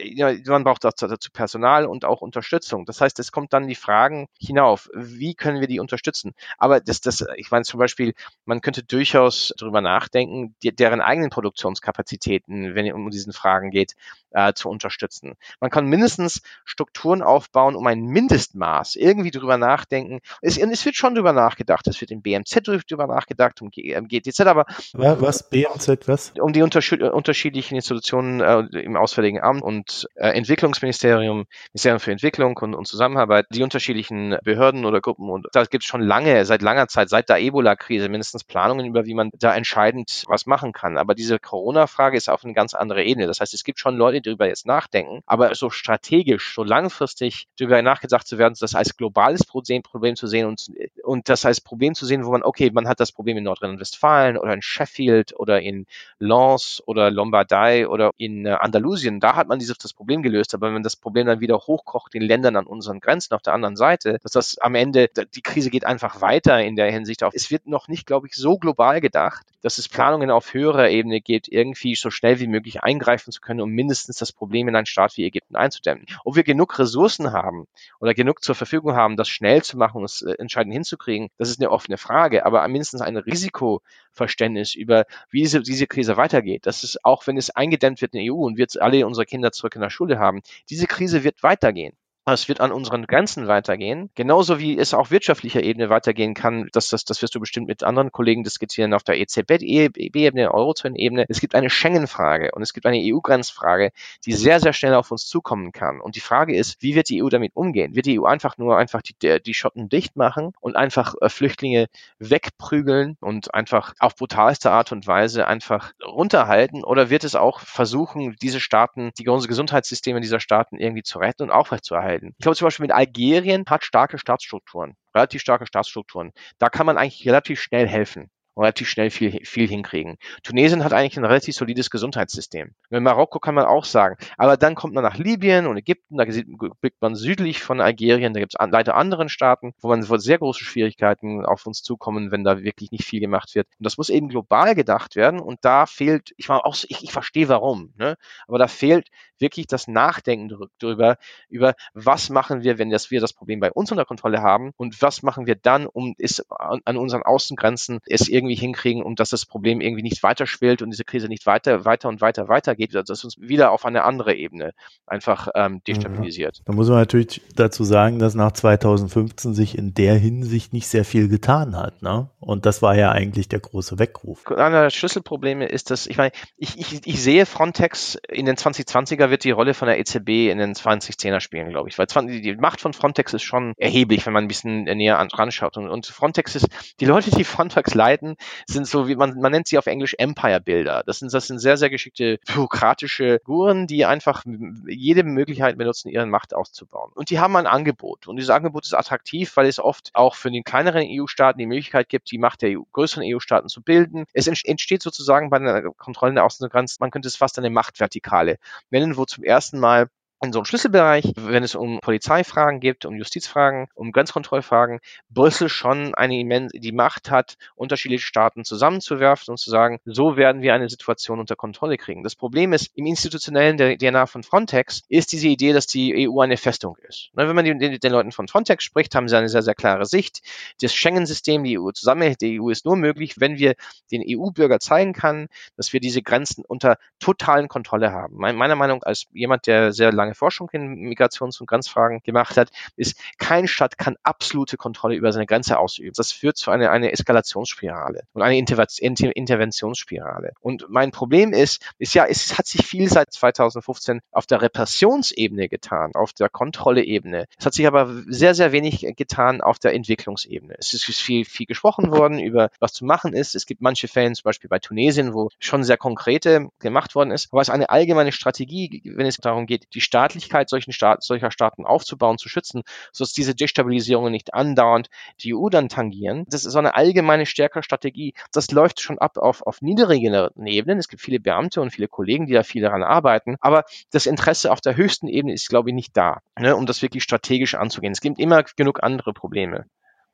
ja, 0.04 0.34
man 0.48 0.64
braucht 0.64 0.84
dazu, 0.84 1.08
Personal 1.32 1.86
und 1.86 2.06
auch 2.06 2.22
Unterstützung. 2.22 2.86
Das 2.86 3.02
heißt, 3.02 3.20
es 3.20 3.32
kommt 3.32 3.54
dann 3.54 3.68
die 3.68 3.76
Fragen 3.76 4.28
hinauf, 4.40 4.90
wie 4.94 5.36
können 5.36 5.62
wir 5.62 5.68
die 5.68 5.80
unterstützen? 5.80 6.34
Aber 6.58 6.80
das, 6.80 7.02
das, 7.02 7.26
ich 7.38 7.52
meine 7.52 7.64
zum 7.64 7.80
Beispiel, 7.80 8.14
man 8.46 8.62
könnte 8.62 8.84
durchaus 8.84 9.54
darüber 9.58 9.82
nachdenken, 9.82 10.56
die, 10.64 10.76
deren 10.76 11.02
eigenen 11.02 11.30
Produktion 11.30 11.52
Produktionskapazitäten, 11.52 12.76
wenn 12.76 12.86
es 12.86 12.94
um 12.94 13.10
diesen 13.10 13.34
Fragen 13.34 13.72
geht, 13.72 13.96
äh, 14.32 14.54
zu 14.54 14.70
unterstützen. 14.70 15.36
Man 15.60 15.70
kann 15.70 15.86
mindestens 15.86 16.42
Strukturen 16.64 17.22
aufbauen, 17.22 17.76
um 17.76 17.86
ein 17.88 18.02
Mindestmaß 18.02 18.96
irgendwie 18.96 19.32
drüber 19.32 19.58
nachdenken. 19.58 20.20
Es, 20.42 20.58
es 20.58 20.86
wird 20.86 20.96
schon 20.96 21.16
drüber 21.16 21.34
nachgedacht. 21.34 21.88
Es 21.88 22.00
wird 22.00 22.12
im 22.12 22.22
BMZ 22.22 22.62
drüber 22.64 23.08
nachgedacht, 23.08 23.62
um 23.62 23.70
GTZ, 23.70 24.42
aber 24.42 24.66
was 24.94 25.50
BMZ 25.50 26.08
was? 26.08 26.34
Um 26.40 26.54
die 26.54 26.62
unterschiedlichen 26.62 27.76
Institutionen 27.76 28.42
äh, 28.42 28.80
im 28.80 28.96
Auswärtigen 28.96 29.42
Amt 29.42 29.61
und 29.62 30.08
äh, 30.16 30.30
Entwicklungsministerium, 30.30 31.46
Ministerium 31.74 32.00
für 32.00 32.12
Entwicklung 32.12 32.58
und, 32.58 32.74
und 32.74 32.88
Zusammenarbeit, 32.88 33.46
die 33.52 33.64
unterschiedlichen 33.64 34.38
Behörden 34.44 34.86
oder 34.86 35.02
Gruppen 35.02 35.30
und 35.30 35.48
da 35.52 35.64
gibt 35.64 35.84
es 35.84 35.88
schon 35.88 36.02
lange, 36.02 36.46
seit 36.46 36.62
langer 36.62 36.88
Zeit, 36.88 37.10
seit 37.10 37.30
der 37.30 37.40
Ebola-Krise 37.40 38.10
mindestens 38.10 38.44
Planungen 38.44 38.86
über, 38.86 39.06
wie 39.06 39.14
man 39.14 39.32
da 39.38 39.56
entscheidend 39.56 40.24
was 40.28 40.46
machen 40.46 40.74
kann. 40.74 40.98
Aber 40.98 41.16
diese 41.16 41.40
Corona-Frage 41.40 42.18
ist 42.18 42.30
auf 42.30 42.44
eine 42.44 42.54
ganz 42.54 42.74
andere 42.74 43.04
Ebene. 43.04 43.28
Das 43.28 43.40
heißt, 43.40 43.54
es 43.54 43.64
gibt 43.64 43.80
schon 43.80 43.96
Leute, 43.96 44.22
die 44.22 44.30
darüber 44.30 44.48
jetzt 44.48 44.66
nachdenken, 44.66 45.22
aber 45.26 45.54
so 45.56 45.70
strategisch, 45.70 46.54
so 46.56 46.64
langfristig 46.64 47.48
darüber 47.58 47.82
nachgedacht 47.82 48.28
zu 48.28 48.38
werden, 48.38 48.56
das 48.60 48.76
als 48.76 48.98
globales 48.98 49.46
Problem, 49.46 49.82
zu 50.16 50.28
sehen 50.28 50.48
und, 50.48 50.72
und 51.04 51.30
das 51.30 51.46
als 51.46 51.62
Problem 51.62 51.94
zu 51.94 52.06
sehen, 52.06 52.26
wo 52.26 52.32
man, 52.32 52.44
okay, 52.44 52.72
man 52.72 52.88
hat 52.88 53.00
das 53.00 53.12
Problem 53.12 53.38
in 53.38 53.44
Nordrhein-Westfalen 53.44 54.38
oder 54.38 54.54
in 54.54 54.62
Sheffield 54.62 55.38
oder 55.38 55.62
in 55.62 55.86
Lens 56.20 56.82
oder 56.86 57.12
Lombardei 57.12 57.88
oder 57.88 58.12
in 58.18 58.46
äh, 58.46 58.52
Andalusien, 58.52 59.20
da 59.20 59.36
hat 59.36 59.48
man 59.52 59.60
dieses 59.60 59.78
das 59.78 59.94
Problem 59.94 60.24
gelöst, 60.24 60.54
aber 60.54 60.74
wenn 60.74 60.82
das 60.82 60.96
Problem 60.96 61.28
dann 61.28 61.42
wieder 61.42 61.58
hochkocht 61.58 62.16
in 62.16 62.22
Ländern 62.22 62.56
an 62.56 62.66
unseren 62.66 63.00
Grenzen 63.00 63.34
auf 63.34 63.42
der 63.42 63.54
anderen 63.54 63.76
Seite, 63.76 64.18
dass 64.24 64.32
das 64.32 64.58
am 64.58 64.76
Ende, 64.76 65.10
die 65.36 65.42
Krise 65.42 65.70
geht 65.70 65.86
einfach 65.86 66.22
weiter 66.22 66.64
in 66.64 66.76
der 66.76 66.92
Hinsicht 66.92 67.24
auf. 67.24 67.34
Es 67.36 67.52
wird 67.52 67.68
noch 67.68 67.88
nicht, 67.88 68.08
glaube 68.08 68.28
ich, 68.28 68.36
so 68.36 68.58
global 68.58 69.02
gedacht, 69.02 69.46
dass 69.62 69.78
es 69.78 69.90
Planungen 69.90 70.32
auf 70.32 70.54
höherer 70.54 70.90
Ebene 70.90 71.22
gibt, 71.22 71.48
irgendwie 71.48 71.96
so 71.96 72.10
schnell 72.10 72.40
wie 72.40 72.48
möglich 72.48 72.82
eingreifen 72.82 73.32
zu 73.32 73.42
können, 73.42 73.62
um 73.62 73.70
mindestens 73.70 74.18
das 74.18 74.32
Problem 74.32 74.68
in 74.68 74.76
einen 74.76 74.86
Staat 74.86 75.18
wie 75.18 75.26
Ägypten 75.26 75.56
einzudämmen. 75.56 76.06
Ob 76.24 76.36
wir 76.36 76.44
genug 76.44 76.80
Ressourcen 76.80 77.32
haben 77.32 77.68
oder 78.00 78.14
genug 78.14 78.44
zur 78.44 78.56
Verfügung 78.56 78.96
haben, 78.96 79.18
das 79.18 79.30
schnell 79.30 79.62
zu 79.64 79.78
machen 79.78 80.04
es 80.04 80.22
äh, 80.22 80.34
entscheidend 80.40 80.74
hinzukriegen, 80.74 81.30
das 81.38 81.50
ist 81.50 81.60
eine 81.60 81.70
offene 81.70 81.98
Frage, 81.98 82.46
aber 82.46 82.68
mindestens 82.68 83.02
ein 83.02 83.18
Risikoverständnis 83.18 84.76
über, 84.76 85.06
wie 85.30 85.42
diese, 85.42 85.62
diese 85.62 85.88
Krise 85.88 86.18
weitergeht. 86.18 86.66
Das 86.66 86.84
ist 86.84 87.04
auch, 87.04 87.28
wenn 87.28 87.38
es 87.38 87.50
eingedämmt 87.52 88.02
wird 88.02 88.14
in 88.14 88.24
der 88.24 88.34
EU 88.34 88.38
und 88.38 88.58
wir 88.58 88.68
alle 88.80 89.06
unsere 89.06 89.26
Kinder 89.26 89.41
zurück 89.52 89.76
in 89.76 89.82
der 89.82 89.90
Schule 89.90 90.20
haben, 90.20 90.42
diese 90.70 90.86
Krise 90.88 91.24
wird 91.24 91.42
weitergehen. 91.44 91.96
Es 92.26 92.48
wird 92.48 92.62
an 92.62 92.72
unseren 92.72 93.08
Grenzen 93.08 93.48
weitergehen, 93.48 94.12
genauso 94.14 94.60
wie 94.60 94.78
es 94.78 94.94
auch 94.94 95.10
wirtschaftlicher 95.10 95.64
Ebene 95.64 95.90
weitergehen 95.90 96.36
kann. 96.36 96.70
Das, 96.72 96.88
das, 96.90 97.04
das 97.04 97.20
wirst 97.24 97.34
du 97.34 97.40
bestimmt 97.40 97.66
mit 97.66 97.82
anderen 97.82 98.12
Kollegen 98.12 98.44
diskutieren 98.44 98.94
auf 98.94 99.02
der 99.02 99.20
EZB-Ebene, 99.20 100.54
Eurozone-Ebene. 100.54 101.26
Es 101.30 101.42
gibt 101.42 101.56
eine 101.56 101.72
Schengen-Frage 101.72 102.52
und 102.54 102.62
es 102.62 102.74
gibt 102.74 102.86
eine 102.86 103.00
EU-Grenzfrage, 103.00 103.92
die 104.24 104.34
sehr, 104.34 104.60
sehr 104.60 104.74
schnell 104.74 104.94
auf 104.94 105.10
uns 105.10 105.26
zukommen 105.26 105.72
kann. 105.72 106.00
Und 106.00 106.16
die 106.16 106.20
Frage 106.20 106.56
ist, 106.56 106.84
wie 106.84 106.94
wird 106.94 107.10
die 107.10 107.24
EU 107.24 107.30
damit 107.30 107.56
umgehen? 107.56 107.96
Wird 107.96 108.06
die 108.06 108.20
EU 108.20 108.26
einfach 108.26 108.56
nur 108.60 108.78
einfach 108.78 109.02
die, 109.02 109.42
die 109.42 109.54
Schotten 109.56 109.90
dicht 109.90 110.16
machen 110.16 110.54
und 110.60 110.76
einfach 110.76 111.16
äh, 111.22 111.30
Flüchtlinge 111.30 111.88
wegprügeln 112.20 113.18
und 113.20 113.56
einfach 113.56 113.96
auf 113.98 114.16
brutalste 114.16 114.70
Art 114.70 114.92
und 114.92 115.08
Weise 115.08 115.48
einfach 115.48 115.94
runterhalten? 116.06 116.84
Oder 116.84 117.10
wird 117.10 117.24
es 117.24 117.34
auch 117.34 117.62
versuchen, 117.62 118.36
diese 118.40 118.60
Staaten, 118.60 119.12
die 119.18 119.24
Gesundheitssysteme 119.24 120.22
dieser 120.22 120.40
Staaten 120.40 120.78
irgendwie 120.78 121.04
zu 121.04 121.18
retten 121.18 121.42
und 121.42 121.50
aufrechtzuerhalten? 121.50 122.11
Halten. 122.12 122.34
Ich 122.38 122.44
glaube 122.44 122.56
zum 122.56 122.68
Beispiel 122.68 122.84
mit 122.84 122.92
Algerien 122.96 123.64
hat 123.68 123.84
starke 123.84 124.18
Staatsstrukturen, 124.18 124.96
relativ 125.16 125.42
starke 125.42 125.66
Staatsstrukturen. 125.66 126.32
Da 126.60 126.70
kann 126.70 126.86
man 126.86 126.98
eigentlich 126.98 127.26
relativ 127.26 127.60
schnell 127.62 127.88
helfen 127.88 128.30
relativ 128.58 128.90
schnell 128.90 129.10
viel, 129.10 129.46
viel 129.46 129.68
hinkriegen. 129.68 130.18
Tunesien 130.44 130.84
hat 130.84 130.94
eigentlich 130.94 131.18
ein 131.18 131.26
relativ 131.26 131.56
solides 131.56 131.90
Gesundheitssystem. 131.90 132.72
In 132.90 133.04
Marokko 133.04 133.40
kann 133.40 133.56
man 133.56 133.66
auch 133.66 133.86
sagen. 133.86 134.18
Aber 134.38 134.58
dann 134.58 134.76
kommt 134.76 134.94
man 134.94 135.04
nach 135.04 135.18
Libyen 135.18 135.68
und 135.68 135.78
Ägypten, 135.78 136.18
da 136.18 136.26
blickt 136.26 137.02
man 137.02 137.16
südlich 137.16 137.62
von 137.62 137.82
Algerien, 137.82 138.34
da 138.34 138.40
gibt 138.40 138.54
es 138.58 138.70
leider 138.70 138.96
anderen 138.96 139.30
Staaten, 139.30 139.74
wo 139.80 139.90
man 139.90 140.04
sehr 140.04 140.38
große 140.38 140.64
Schwierigkeiten 140.64 141.46
auf 141.46 141.66
uns 141.66 141.82
zukommen, 141.82 142.32
wenn 142.32 142.44
da 142.44 142.64
wirklich 142.64 142.92
nicht 142.92 143.06
viel 143.06 143.20
gemacht 143.20 143.56
wird. 143.56 143.68
Und 143.80 143.86
das 143.86 143.98
muss 143.98 144.10
eben 144.10 144.30
global 144.30 144.76
gedacht 144.76 145.16
werden 145.16 145.40
und 145.40 145.60
da 145.62 145.86
fehlt, 145.86 146.34
ich, 146.38 146.50
war 146.50 146.66
auch, 146.66 146.76
ich, 146.88 147.04
ich 147.04 147.12
verstehe 147.12 147.48
warum, 147.48 147.94
ne? 147.98 148.18
aber 148.48 148.60
da 148.60 148.68
fehlt 148.68 149.10
wirklich 149.40 149.68
das 149.68 149.88
Nachdenken 149.88 150.70
darüber, 150.80 151.18
über 151.50 151.74
was 151.94 152.30
machen 152.30 152.64
wir, 152.64 152.78
wenn 152.78 152.90
das, 152.90 153.12
wir 153.12 153.20
das 153.20 153.34
Problem 153.34 153.60
bei 153.60 153.72
uns 153.72 153.92
unter 153.92 154.06
Kontrolle 154.06 154.42
haben 154.42 154.72
und 154.78 155.02
was 155.02 155.24
machen 155.24 155.48
wir 155.48 155.56
dann, 155.56 155.88
um 155.88 156.14
es 156.18 156.46
an, 156.52 156.82
an 156.86 156.98
unseren 156.98 157.24
Außengrenzen 157.24 158.00
es 158.06 158.30
irgendwie 158.30 158.41
irgendwie 158.42 158.56
hinkriegen, 158.56 159.04
um 159.04 159.16
dass 159.16 159.30
das 159.30 159.46
Problem 159.46 159.82
irgendwie 159.82 160.02
nicht 160.04 160.24
weiter 160.24 160.48
schwillt 160.48 160.82
und 160.82 160.90
diese 160.90 161.04
Krise 161.04 161.28
nicht 161.28 161.46
weiter, 161.46 161.86
weiter 161.86 162.10
und 162.10 162.22
weiter 162.22 162.48
weitergeht, 162.48 162.96
dass 162.96 163.10
es 163.10 163.24
uns 163.24 163.40
wieder 163.40 163.72
auf 163.72 163.86
eine 163.86 164.04
andere 164.04 164.34
Ebene 164.34 164.74
einfach 165.06 165.48
ähm, 165.56 165.82
destabilisiert. 165.88 166.58
Ja. 166.58 166.64
Da 166.66 166.74
muss 166.74 166.88
man 166.90 166.98
natürlich 166.98 167.42
dazu 167.56 167.84
sagen, 167.84 168.20
dass 168.20 168.36
nach 168.36 168.52
2015 168.52 169.54
sich 169.54 169.78
in 169.78 169.94
der 169.94 170.16
Hinsicht 170.16 170.74
nicht 170.74 170.88
sehr 170.88 171.06
viel 171.06 171.28
getan 171.28 171.76
hat. 171.76 172.02
Ne? 172.02 172.30
Und 172.40 172.66
das 172.66 172.82
war 172.82 172.96
ja 172.96 173.12
eigentlich 173.12 173.48
der 173.48 173.60
große 173.60 174.00
Weckruf. 174.00 174.48
Einer 174.48 174.84
der 174.84 174.90
Schlüsselprobleme 174.90 175.66
ist, 175.66 175.92
dass 175.92 176.08
ich 176.08 176.18
meine, 176.18 176.32
ich, 176.58 176.80
ich, 176.80 177.06
ich 177.06 177.22
sehe 177.22 177.46
Frontex 177.46 178.18
in 178.30 178.46
den 178.46 178.56
2020er 178.56 179.30
wird 179.30 179.44
die 179.44 179.52
Rolle 179.52 179.74
von 179.74 179.88
der 179.88 180.00
EZB 180.00 180.50
in 180.50 180.58
den 180.58 180.74
2010er 180.74 181.40
spielen, 181.40 181.70
glaube 181.70 181.90
ich. 181.90 181.98
Weil 181.98 182.08
20, 182.08 182.42
die 182.42 182.56
Macht 182.56 182.82
von 182.82 182.94
Frontex 182.94 183.34
ist 183.34 183.44
schon 183.44 183.74
erheblich, 183.78 184.26
wenn 184.26 184.34
man 184.34 184.46
ein 184.46 184.48
bisschen 184.48 184.84
näher 184.84 185.20
an, 185.20 185.28
ranschaut. 185.32 185.78
Und, 185.78 185.90
und 185.90 186.08
Frontex 186.08 186.56
ist, 186.56 186.68
die 187.00 187.06
Leute, 187.06 187.32
die 187.32 187.44
Frontex 187.44 187.94
leiten, 187.94 188.31
sind 188.68 188.88
so 188.88 189.08
wie 189.08 189.16
man, 189.16 189.40
man 189.40 189.52
nennt 189.52 189.68
sie 189.68 189.78
auf 189.78 189.88
Englisch 189.88 190.16
Empire-Bilder. 190.18 191.04
Das 191.06 191.20
sind, 191.20 191.34
das 191.34 191.48
sind 191.48 191.60
sehr, 191.60 191.78
sehr 191.78 191.90
geschickte 191.90 192.40
bürokratische 192.46 193.40
Figuren, 193.40 193.88
die 193.88 194.06
einfach 194.06 194.44
jede 194.88 195.24
Möglichkeit 195.24 195.78
benutzen, 195.78 196.10
ihren 196.10 196.30
Macht 196.30 196.54
auszubauen. 196.54 197.12
Und 197.14 197.30
die 197.30 197.40
haben 197.40 197.56
ein 197.56 197.68
Angebot. 197.68 198.28
Und 198.28 198.38
dieses 198.38 198.50
Angebot 198.50 198.86
ist 198.86 198.94
attraktiv, 198.94 199.56
weil 199.56 199.68
es 199.68 199.80
oft 199.80 200.12
auch 200.14 200.36
für 200.36 200.52
den 200.52 200.64
kleineren 200.64 201.06
EU-Staaten 201.08 201.60
die 201.60 201.66
Möglichkeit 201.66 202.10
gibt, 202.10 202.32
die 202.32 202.38
Macht 202.38 202.62
der 202.62 202.78
EU, 202.78 202.84
größeren 202.92 203.24
EU-Staaten 203.26 203.70
zu 203.70 203.82
bilden. 203.82 204.26
Es 204.34 204.48
entsteht 204.48 205.02
sozusagen 205.02 205.50
bei 205.50 205.60
der 205.60 205.84
Kontrolle 205.98 206.34
der 206.34 206.46
Außengrenzen, 206.46 206.98
man 207.00 207.12
könnte 207.12 207.28
es 207.28 207.36
fast 207.36 207.58
eine 207.58 207.70
Machtvertikale 207.70 208.58
nennen, 208.90 209.18
wo 209.18 209.26
zum 209.26 209.44
ersten 209.44 209.80
Mal 209.80 210.10
in 210.44 210.52
so 210.52 210.60
einem 210.60 210.66
Schlüsselbereich, 210.66 211.34
wenn 211.36 211.64
es 211.64 211.76
um 211.76 212.00
Polizeifragen 212.00 212.80
geht, 212.80 213.06
um 213.06 213.16
Justizfragen, 213.16 213.88
um 213.94 214.12
Grenzkontrollfragen, 214.12 215.00
Brüssel 215.30 215.70
schon 215.70 216.16
eine 216.16 216.40
immense, 216.40 216.80
die 216.80 216.92
Macht 216.92 217.30
hat, 217.30 217.58
unterschiedliche 217.76 218.26
Staaten 218.26 218.66
zusammenzuwerfen 218.66 219.52
und 219.52 219.58
zu 219.58 219.70
sagen, 219.70 220.00
so 220.06 220.38
werden 220.38 220.64
wir 220.64 220.74
eine 220.74 220.90
Situation 220.90 221.40
unter 221.40 221.56
Kontrolle 221.56 221.98
kriegen. 221.98 222.24
Das 222.24 222.36
Problem 222.36 222.74
ist, 222.74 222.90
im 222.96 223.06
institutionellen 223.06 223.78
DNA 223.78 224.26
von 224.26 224.42
Frontex 224.42 225.04
ist 225.10 225.32
diese 225.32 225.48
Idee, 225.48 225.74
dass 225.74 225.86
die 225.86 226.28
EU 226.28 226.40
eine 226.42 226.58
Festung 226.58 226.98
ist. 227.08 227.30
Ne, 227.34 227.48
wenn 227.48 227.56
man 227.56 227.66
den, 227.66 228.12
Leuten 228.12 228.32
von 228.32 228.48
Frontex 228.48 228.84
spricht, 228.84 229.14
haben 229.14 229.28
sie 229.28 229.38
eine 229.38 229.48
sehr, 229.48 229.62
sehr 229.62 229.76
klare 229.76 230.06
Sicht. 230.06 230.42
Das 230.82 230.94
Schengen-System, 230.94 231.64
die 231.64 231.78
EU 231.80 231.92
zusammenhält, 231.92 232.42
die 232.42 232.60
EU 232.60 232.70
ist 232.70 232.86
nur 232.86 232.96
möglich, 232.96 233.40
wenn 233.40 233.60
wir 233.60 233.76
den 234.12 234.24
EU-Bürger 234.28 234.80
zeigen 234.80 235.14
können, 235.14 235.48
dass 235.78 235.94
wir 235.94 236.00
diese 236.00 236.24
Grenzen 236.24 236.66
unter 236.66 236.98
totalen 237.20 237.68
Kontrolle 237.68 238.12
haben. 238.12 238.38
Meiner 238.38 238.76
Meinung 238.76 239.04
als 239.04 239.28
jemand, 239.32 239.68
der 239.68 239.94
sehr 239.94 240.12
lange 240.12 240.31
lange 240.32 240.36
Forschung 240.36 240.70
in 240.72 240.96
Migrations- 240.96 241.60
und 241.60 241.68
Grenzfragen 241.68 242.22
gemacht 242.24 242.58
hat, 242.58 242.70
ist, 242.96 243.18
kein 243.38 243.68
Staat 243.68 243.98
kann 243.98 244.16
absolute 244.24 244.78
Kontrolle 244.78 245.16
über 245.16 245.32
seine 245.32 245.46
Grenze 245.46 245.78
ausüben. 245.78 246.14
Das 246.16 246.32
führt 246.32 246.58
zu 246.58 246.72
einer, 246.72 246.92
einer 246.92 247.12
Eskalationsspirale 247.12 248.24
und 248.34 248.42
einer 248.42 248.56
Interventionsspirale. 248.56 250.54
Und 250.62 250.86
mein 250.90 251.12
Problem 251.12 251.54
ist, 251.54 251.84
ist 251.98 252.14
ja, 252.14 252.26
es 252.26 252.58
hat 252.58 252.68
sich 252.68 252.86
viel 252.86 253.10
seit 253.10 253.34
2015 253.34 254.22
auf 254.32 254.46
der 254.46 254.62
Repressionsebene 254.62 255.68
getan, 255.70 256.12
auf 256.14 256.34
der 256.34 256.50
Kontrolleebene. 256.50 257.46
Es 257.58 257.66
hat 257.66 257.74
sich 257.74 257.88
aber 257.88 258.24
sehr, 258.28 258.56
sehr 258.56 258.72
wenig 258.72 259.06
getan 259.16 259.62
auf 259.62 259.80
der 259.80 259.94
Entwicklungsebene. 259.94 260.76
Es 260.78 260.94
ist 260.94 261.06
viel, 261.20 261.46
viel 261.46 261.66
gesprochen 261.66 262.12
worden 262.12 262.40
über, 262.40 262.70
was 262.80 262.94
zu 262.94 263.06
machen 263.06 263.34
ist. 263.34 263.56
Es 263.56 263.66
gibt 263.66 263.82
manche 263.82 264.08
Fälle, 264.08 264.32
zum 264.34 264.44
Beispiel 264.44 264.70
bei 264.70 264.80
Tunesien, 264.80 265.34
wo 265.34 265.50
schon 265.60 265.84
sehr 265.84 265.98
konkrete 265.98 266.70
gemacht 266.80 267.16
worden 267.16 267.32
ist. 267.32 267.50
Aber 267.52 267.62
es 267.62 267.68
ist 267.68 267.74
eine 267.74 267.90
allgemeine 267.90 268.32
Strategie, 268.32 269.02
wenn 269.04 269.26
es 269.26 269.38
darum 269.38 269.66
geht, 269.66 269.88
die 269.94 270.02
Staatlichkeit 270.22 270.70
solchen 270.70 270.92
Staat, 270.92 271.24
solcher 271.24 271.50
Staaten 271.50 271.84
aufzubauen, 271.84 272.38
zu 272.38 272.48
schützen, 272.48 272.84
sodass 273.12 273.34
diese 273.34 273.56
Destabilisierungen 273.56 274.32
nicht 274.32 274.54
andauernd 274.54 275.10
die 275.42 275.56
EU 275.56 275.70
dann 275.70 275.90
tangieren. 275.90 276.46
Das 276.48 276.64
ist 276.64 276.74
so 276.74 276.80
eine 276.80 276.96
allgemeine 276.96 277.48
stärkere 277.48 277.82
Strategie. 277.82 278.36
Das 278.52 278.70
läuft 278.70 279.02
schon 279.02 279.18
ab 279.18 279.38
auf, 279.38 279.64
auf 279.64 279.82
niedrigeren 279.82 280.68
Ebenen. 280.68 281.00
Es 281.00 281.08
gibt 281.08 281.24
viele 281.24 281.40
Beamte 281.40 281.82
und 281.82 281.90
viele 281.90 282.08
Kollegen, 282.08 282.46
die 282.46 282.54
da 282.54 282.62
viel 282.62 282.84
daran 282.84 283.02
arbeiten. 283.02 283.56
Aber 283.62 283.84
das 284.12 284.28
Interesse 284.28 284.72
auf 284.72 284.82
der 284.82 284.96
höchsten 284.96 285.28
Ebene 285.28 285.54
ist, 285.54 285.70
glaube 285.70 285.90
ich, 285.90 285.96
nicht 285.96 286.16
da, 286.16 286.42
ne, 286.60 286.76
um 286.76 286.86
das 286.86 287.02
wirklich 287.02 287.24
strategisch 287.24 287.74
anzugehen. 287.74 288.14
Es 288.14 288.22
gibt 288.22 288.40
immer 288.40 288.64
genug 288.76 289.02
andere 289.02 289.34
Probleme. 289.34 289.86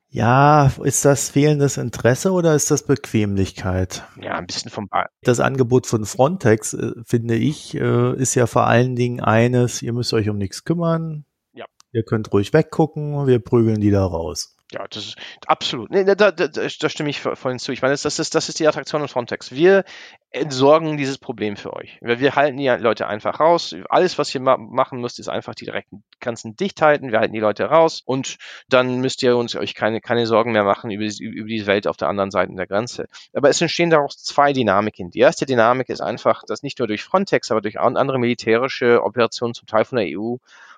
Ja, 0.09 0.71
ist 0.83 1.03
das 1.05 1.29
fehlendes 1.29 1.77
Interesse 1.77 2.31
oder 2.31 2.55
ist 2.55 2.71
das 2.71 2.83
Bequemlichkeit? 2.83 4.03
Ja, 4.21 4.35
ein 4.35 4.47
bisschen 4.47 4.71
vom. 4.71 4.87
Ba 4.87 5.07
das 5.21 5.39
Angebot 5.39 5.85
von 5.85 6.05
Frontex, 6.05 6.73
äh, 6.73 6.93
finde 7.05 7.35
ich, 7.35 7.75
äh, 7.75 8.15
ist 8.15 8.35
ja 8.35 8.47
vor 8.47 8.67
allen 8.67 8.95
Dingen 8.95 9.19
eines, 9.19 9.81
ihr 9.81 9.93
müsst 9.93 10.13
euch 10.13 10.29
um 10.29 10.37
nichts 10.37 10.63
kümmern. 10.63 11.25
Ja. 11.53 11.65
Ihr 11.91 12.03
könnt 12.03 12.31
ruhig 12.31 12.53
weggucken, 12.53 13.27
wir 13.27 13.39
prügeln 13.39 13.81
die 13.81 13.91
da 13.91 14.05
raus. 14.05 14.56
Ja, 14.73 14.85
das 14.89 15.05
ist 15.05 15.17
absolut. 15.45 15.91
Nee, 15.91 16.03
da, 16.03 16.15
da, 16.15 16.31
da, 16.31 16.69
stimme 16.69 17.09
ich 17.09 17.21
voll 17.21 17.57
zu. 17.57 17.71
Ich 17.71 17.81
meine, 17.81 17.93
das, 17.93 18.19
ist, 18.19 18.35
das 18.35 18.49
ist 18.49 18.59
die 18.59 18.67
Attraktion 18.67 19.01
in 19.01 19.07
Frontex. 19.07 19.53
Wir 19.53 19.85
entsorgen 20.31 20.97
dieses 20.97 21.17
Problem 21.17 21.55
für 21.55 21.71
euch. 21.71 21.97
Wir, 22.01 22.35
halten 22.35 22.57
die 22.57 22.67
Leute 22.67 23.07
einfach 23.07 23.39
raus. 23.39 23.73
Alles, 23.87 24.17
was 24.17 24.35
ihr 24.35 24.41
ma 24.41 24.57
machen 24.57 24.99
müsst, 24.99 25.19
ist 25.19 25.29
einfach 25.29 25.55
die 25.55 25.63
direkten 25.63 26.03
Grenzen 26.19 26.57
dicht 26.57 26.81
halten. 26.81 27.13
Wir 27.13 27.19
halten 27.19 27.33
die 27.33 27.39
Leute 27.39 27.63
raus 27.63 28.01
und 28.03 28.37
dann 28.67 28.99
müsst 28.99 29.23
ihr 29.23 29.37
uns 29.37 29.55
euch 29.55 29.73
keine, 29.73 30.01
keine 30.01 30.27
Sorgen 30.27 30.51
mehr 30.51 30.65
machen 30.65 30.91
über, 30.91 31.05
über 31.05 31.47
die 31.47 31.65
Welt 31.65 31.87
auf 31.87 31.95
der 31.95 32.09
anderen 32.09 32.31
Seite 32.31 32.53
der 32.53 32.67
Grenze. 32.67 33.07
Aber 33.33 33.47
es 33.47 33.61
entstehen 33.61 33.89
daraus 33.89 34.21
zwei 34.21 34.51
Dynamiken. 34.51 35.11
Die 35.11 35.19
erste 35.19 35.45
Dynamik 35.45 35.87
ist 35.87 36.01
einfach, 36.01 36.43
dass 36.45 36.61
nicht 36.61 36.79
nur 36.79 36.89
durch 36.89 37.03
Frontex, 37.03 37.51
aber 37.51 37.61
durch 37.61 37.79
andere 37.79 38.19
militärische 38.19 39.01
Operationen 39.01 39.53
zum 39.53 39.65
Teil 39.65 39.85
von 39.85 39.97
der 39.97 40.07
EU 40.19 40.35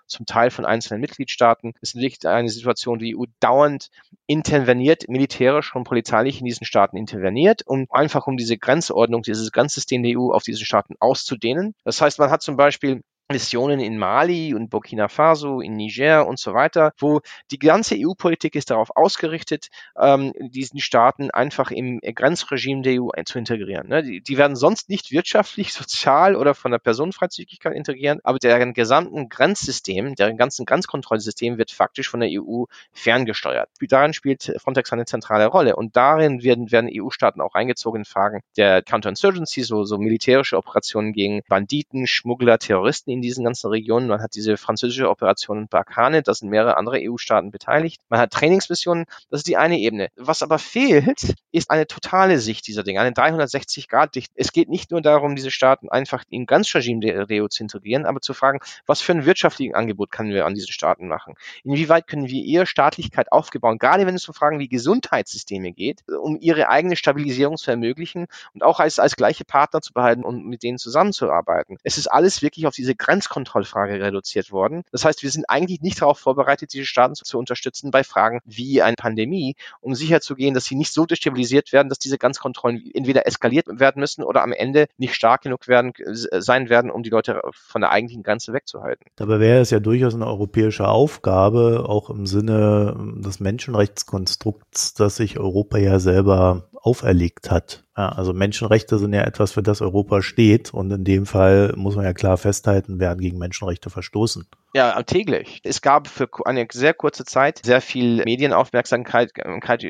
zum 0.09 0.25
Teil 0.25 0.51
von 0.51 0.65
einzelnen 0.65 1.01
Mitgliedstaaten. 1.01 1.73
Es 1.81 1.93
liegt 1.93 2.25
eine 2.25 2.49
Situation, 2.49 2.99
die 2.99 3.15
EU 3.15 3.25
dauernd 3.39 3.89
interveniert, 4.27 5.07
militärisch 5.07 5.75
und 5.75 5.85
polizeilich 5.85 6.39
in 6.39 6.45
diesen 6.45 6.65
Staaten 6.65 6.97
interveniert, 6.97 7.65
um 7.65 7.87
einfach 7.89 8.27
um 8.27 8.37
diese 8.37 8.57
Grenzordnung, 8.57 9.21
dieses 9.21 9.51
Grenzsystem 9.51 10.03
der 10.03 10.17
EU 10.17 10.31
auf 10.31 10.43
diese 10.43 10.65
Staaten 10.65 10.95
auszudehnen. 10.99 11.75
Das 11.83 12.01
heißt, 12.01 12.19
man 12.19 12.31
hat 12.31 12.41
zum 12.41 12.57
Beispiel 12.57 13.01
Missionen 13.31 13.79
in 13.79 13.99
Mali 13.99 14.55
und 14.55 14.71
Burkina 14.71 15.07
Faso, 15.07 15.61
in 15.61 15.73
Niger 15.75 16.27
und 16.27 16.39
so 16.39 16.55
weiter, 16.55 16.93
wo 16.97 17.21
die 17.51 17.59
ganze 17.59 17.95
EU-Politik 17.95 18.55
ist 18.55 18.71
darauf 18.71 18.89
ausgerichtet, 18.95 19.67
ähm, 19.99 20.33
diesen 20.39 20.79
Staaten 20.79 21.29
einfach 21.29 21.69
im 21.69 21.99
Grenzregime 21.99 22.81
der 22.81 23.03
EU 23.03 23.09
zu 23.25 23.37
integrieren. 23.37 23.87
Ne? 23.87 24.01
Die, 24.01 24.21
die, 24.21 24.37
werden 24.39 24.55
sonst 24.55 24.89
nicht 24.89 25.11
wirtschaftlich, 25.11 25.73
sozial 25.73 26.35
oder 26.35 26.55
von 26.55 26.71
der 26.71 26.79
Personenfreizügigkeit 26.79 27.75
integrieren, 27.75 28.19
aber 28.23 28.39
deren 28.39 28.73
gesamten 28.73 29.29
Grenzsystem, 29.29 30.15
deren 30.15 30.35
ganzen 30.35 30.65
Grenzkontrollsystem 30.65 31.59
wird 31.59 31.69
faktisch 31.69 32.09
von 32.09 32.21
der 32.21 32.29
EU 32.31 32.63
ferngesteuert. 32.93 33.69
Darin 33.79 34.13
spielt 34.13 34.55
Frontex 34.57 34.91
eine 34.91 35.05
zentrale 35.05 35.45
Rolle 35.45 35.75
und 35.75 35.95
darin 35.95 36.41
werden, 36.41 36.71
werden 36.71 36.89
EU-Staaten 36.91 37.41
auch 37.41 37.53
eingezogen 37.53 38.01
in 38.01 38.05
Fragen 38.05 38.41
der 38.57 38.81
Counterinsurgency, 38.81 39.61
so, 39.61 39.83
so 39.83 39.99
militärische 39.99 40.57
Operationen 40.57 41.13
gegen 41.13 41.41
Banditen, 41.47 42.07
Schmuggler, 42.07 42.57
Terroristen 42.57 43.18
in 43.19 43.21
diesen 43.21 43.43
ganzen 43.43 43.69
Regionen. 43.69 44.07
Man 44.07 44.21
hat 44.21 44.33
diese 44.35 44.57
französische 44.57 45.09
Operation 45.09 45.67
Barkhane, 45.67 46.23
da 46.23 46.33
sind 46.33 46.49
mehrere 46.49 46.77
andere 46.77 46.99
EU-Staaten 47.01 47.51
beteiligt. 47.51 48.01
Man 48.09 48.19
hat 48.19 48.31
Trainingsmissionen, 48.31 49.05
das 49.29 49.41
ist 49.41 49.47
die 49.47 49.57
eine 49.57 49.77
Ebene. 49.77 50.07
Was 50.15 50.41
aber 50.41 50.57
fehlt, 50.57 51.35
ist 51.51 51.69
eine 51.69 51.85
totale 51.85 52.39
Sicht 52.39 52.67
dieser 52.67 52.83
Dinge, 52.83 53.01
eine 53.01 53.11
360-Grad-Sicht. 53.11 54.31
Es 54.35 54.51
geht 54.51 54.69
nicht 54.69 54.91
nur 54.91 55.01
darum, 55.01 55.35
diese 55.35 55.51
Staaten 55.51 55.89
einfach 55.89 56.23
in 56.29 56.45
ganz 56.45 56.73
Regime 56.73 57.01
der 57.01 57.27
EU 57.29 57.47
zu 57.47 57.63
integrieren, 57.63 58.05
aber 58.05 58.21
zu 58.21 58.33
fragen, 58.33 58.59
was 58.85 59.01
für 59.01 59.11
ein 59.11 59.25
wirtschaftliches 59.25 59.75
Angebot 59.75 60.11
können 60.11 60.33
wir 60.33 60.45
an 60.45 60.53
diesen 60.53 60.71
Staaten 60.71 61.07
machen? 61.07 61.35
Inwieweit 61.63 62.07
können 62.07 62.27
wir 62.27 62.43
ihre 62.43 62.65
Staatlichkeit 62.65 63.31
aufgebaut, 63.31 63.79
gerade 63.79 64.05
wenn 64.05 64.15
es 64.15 64.27
um 64.27 64.33
Fragen 64.33 64.59
wie 64.59 64.69
Gesundheitssysteme 64.69 65.73
geht, 65.73 66.03
um 66.07 66.37
ihre 66.39 66.69
eigene 66.69 66.95
Stabilisierung 66.95 67.57
zu 67.57 67.71
ermöglichen 67.71 68.27
und 68.53 68.63
auch 68.63 68.79
als, 68.79 68.99
als 68.99 69.15
gleiche 69.15 69.43
Partner 69.43 69.81
zu 69.81 69.93
behalten 69.93 70.23
und 70.23 70.45
mit 70.45 70.63
denen 70.63 70.77
zusammenzuarbeiten. 70.77 71.77
Es 71.83 71.97
ist 71.97 72.07
alles 72.07 72.41
wirklich 72.41 72.67
auf 72.67 72.75
diese 72.75 72.95
Grenzkontrollfrage 73.09 73.99
reduziert 73.99 74.51
worden. 74.51 74.83
Das 74.91 75.03
heißt, 75.03 75.23
wir 75.23 75.31
sind 75.31 75.49
eigentlich 75.49 75.81
nicht 75.81 75.99
darauf 76.01 76.19
vorbereitet, 76.19 76.73
diese 76.73 76.85
Staaten 76.85 77.15
zu, 77.15 77.39
unterstützen 77.39 77.89
bei 77.89 78.03
Fragen 78.03 78.39
wie 78.45 78.83
eine 78.83 78.95
Pandemie, 78.95 79.55
um 79.81 79.95
sicherzugehen, 79.95 80.53
dass 80.53 80.65
sie 80.65 80.75
nicht 80.75 80.93
so 80.93 81.07
destabilisiert 81.07 81.73
werden, 81.73 81.89
dass 81.89 81.97
diese 81.97 82.19
Grenzkontrollen 82.19 82.91
entweder 82.93 83.25
eskaliert 83.25 83.65
werden 83.67 83.99
müssen 83.99 84.23
oder 84.23 84.43
am 84.43 84.51
Ende 84.51 84.85
nicht 84.97 85.15
stark 85.15 85.41
genug 85.41 85.67
werden, 85.67 85.93
sein 86.05 86.69
werden, 86.69 86.91
um 86.91 87.01
die 87.01 87.09
Leute 87.09 87.41
von 87.51 87.81
der 87.81 87.89
eigentlichen 87.89 88.21
Grenze 88.21 88.53
wegzuhalten. 88.53 89.07
Dabei 89.15 89.39
wäre 89.39 89.61
es 89.61 89.71
ja 89.71 89.79
durchaus 89.79 90.13
eine 90.13 90.27
europäische 90.27 90.87
Aufgabe, 90.87 91.85
auch 91.87 92.11
im 92.11 92.27
Sinne 92.27 92.95
des 93.17 93.39
Menschenrechtskonstrukts, 93.39 94.93
das 94.93 95.15
sich 95.15 95.39
Europa 95.39 95.79
ja 95.79 95.99
selber 95.99 96.69
auferlegt 96.81 97.49
hat, 97.49 97.83
ja, 97.99 98.09
also 98.09 98.33
Menschenrechte 98.33 98.97
sind 98.97 99.11
ja 99.11 99.23
etwas, 99.23 99.51
für 99.51 99.61
das 99.61 99.81
Europa 99.81 100.21
steht. 100.21 100.73
Und 100.73 100.89
in 100.91 101.03
dem 101.03 101.25
Fall 101.25 101.73
muss 101.75 101.97
man 101.97 102.05
ja 102.05 102.13
klar 102.13 102.37
festhalten, 102.37 102.99
werden 102.99 103.19
gegen 103.19 103.37
Menschenrechte 103.37 103.89
verstoßen. 103.89 104.47
Ja, 104.73 105.01
täglich. 105.01 105.61
Es 105.63 105.81
gab 105.81 106.07
für 106.07 106.29
eine 106.45 106.67
sehr 106.71 106.93
kurze 106.93 107.25
Zeit 107.25 107.61
sehr 107.65 107.81
viel 107.81 108.23
Medienaufmerksamkeit 108.23 109.31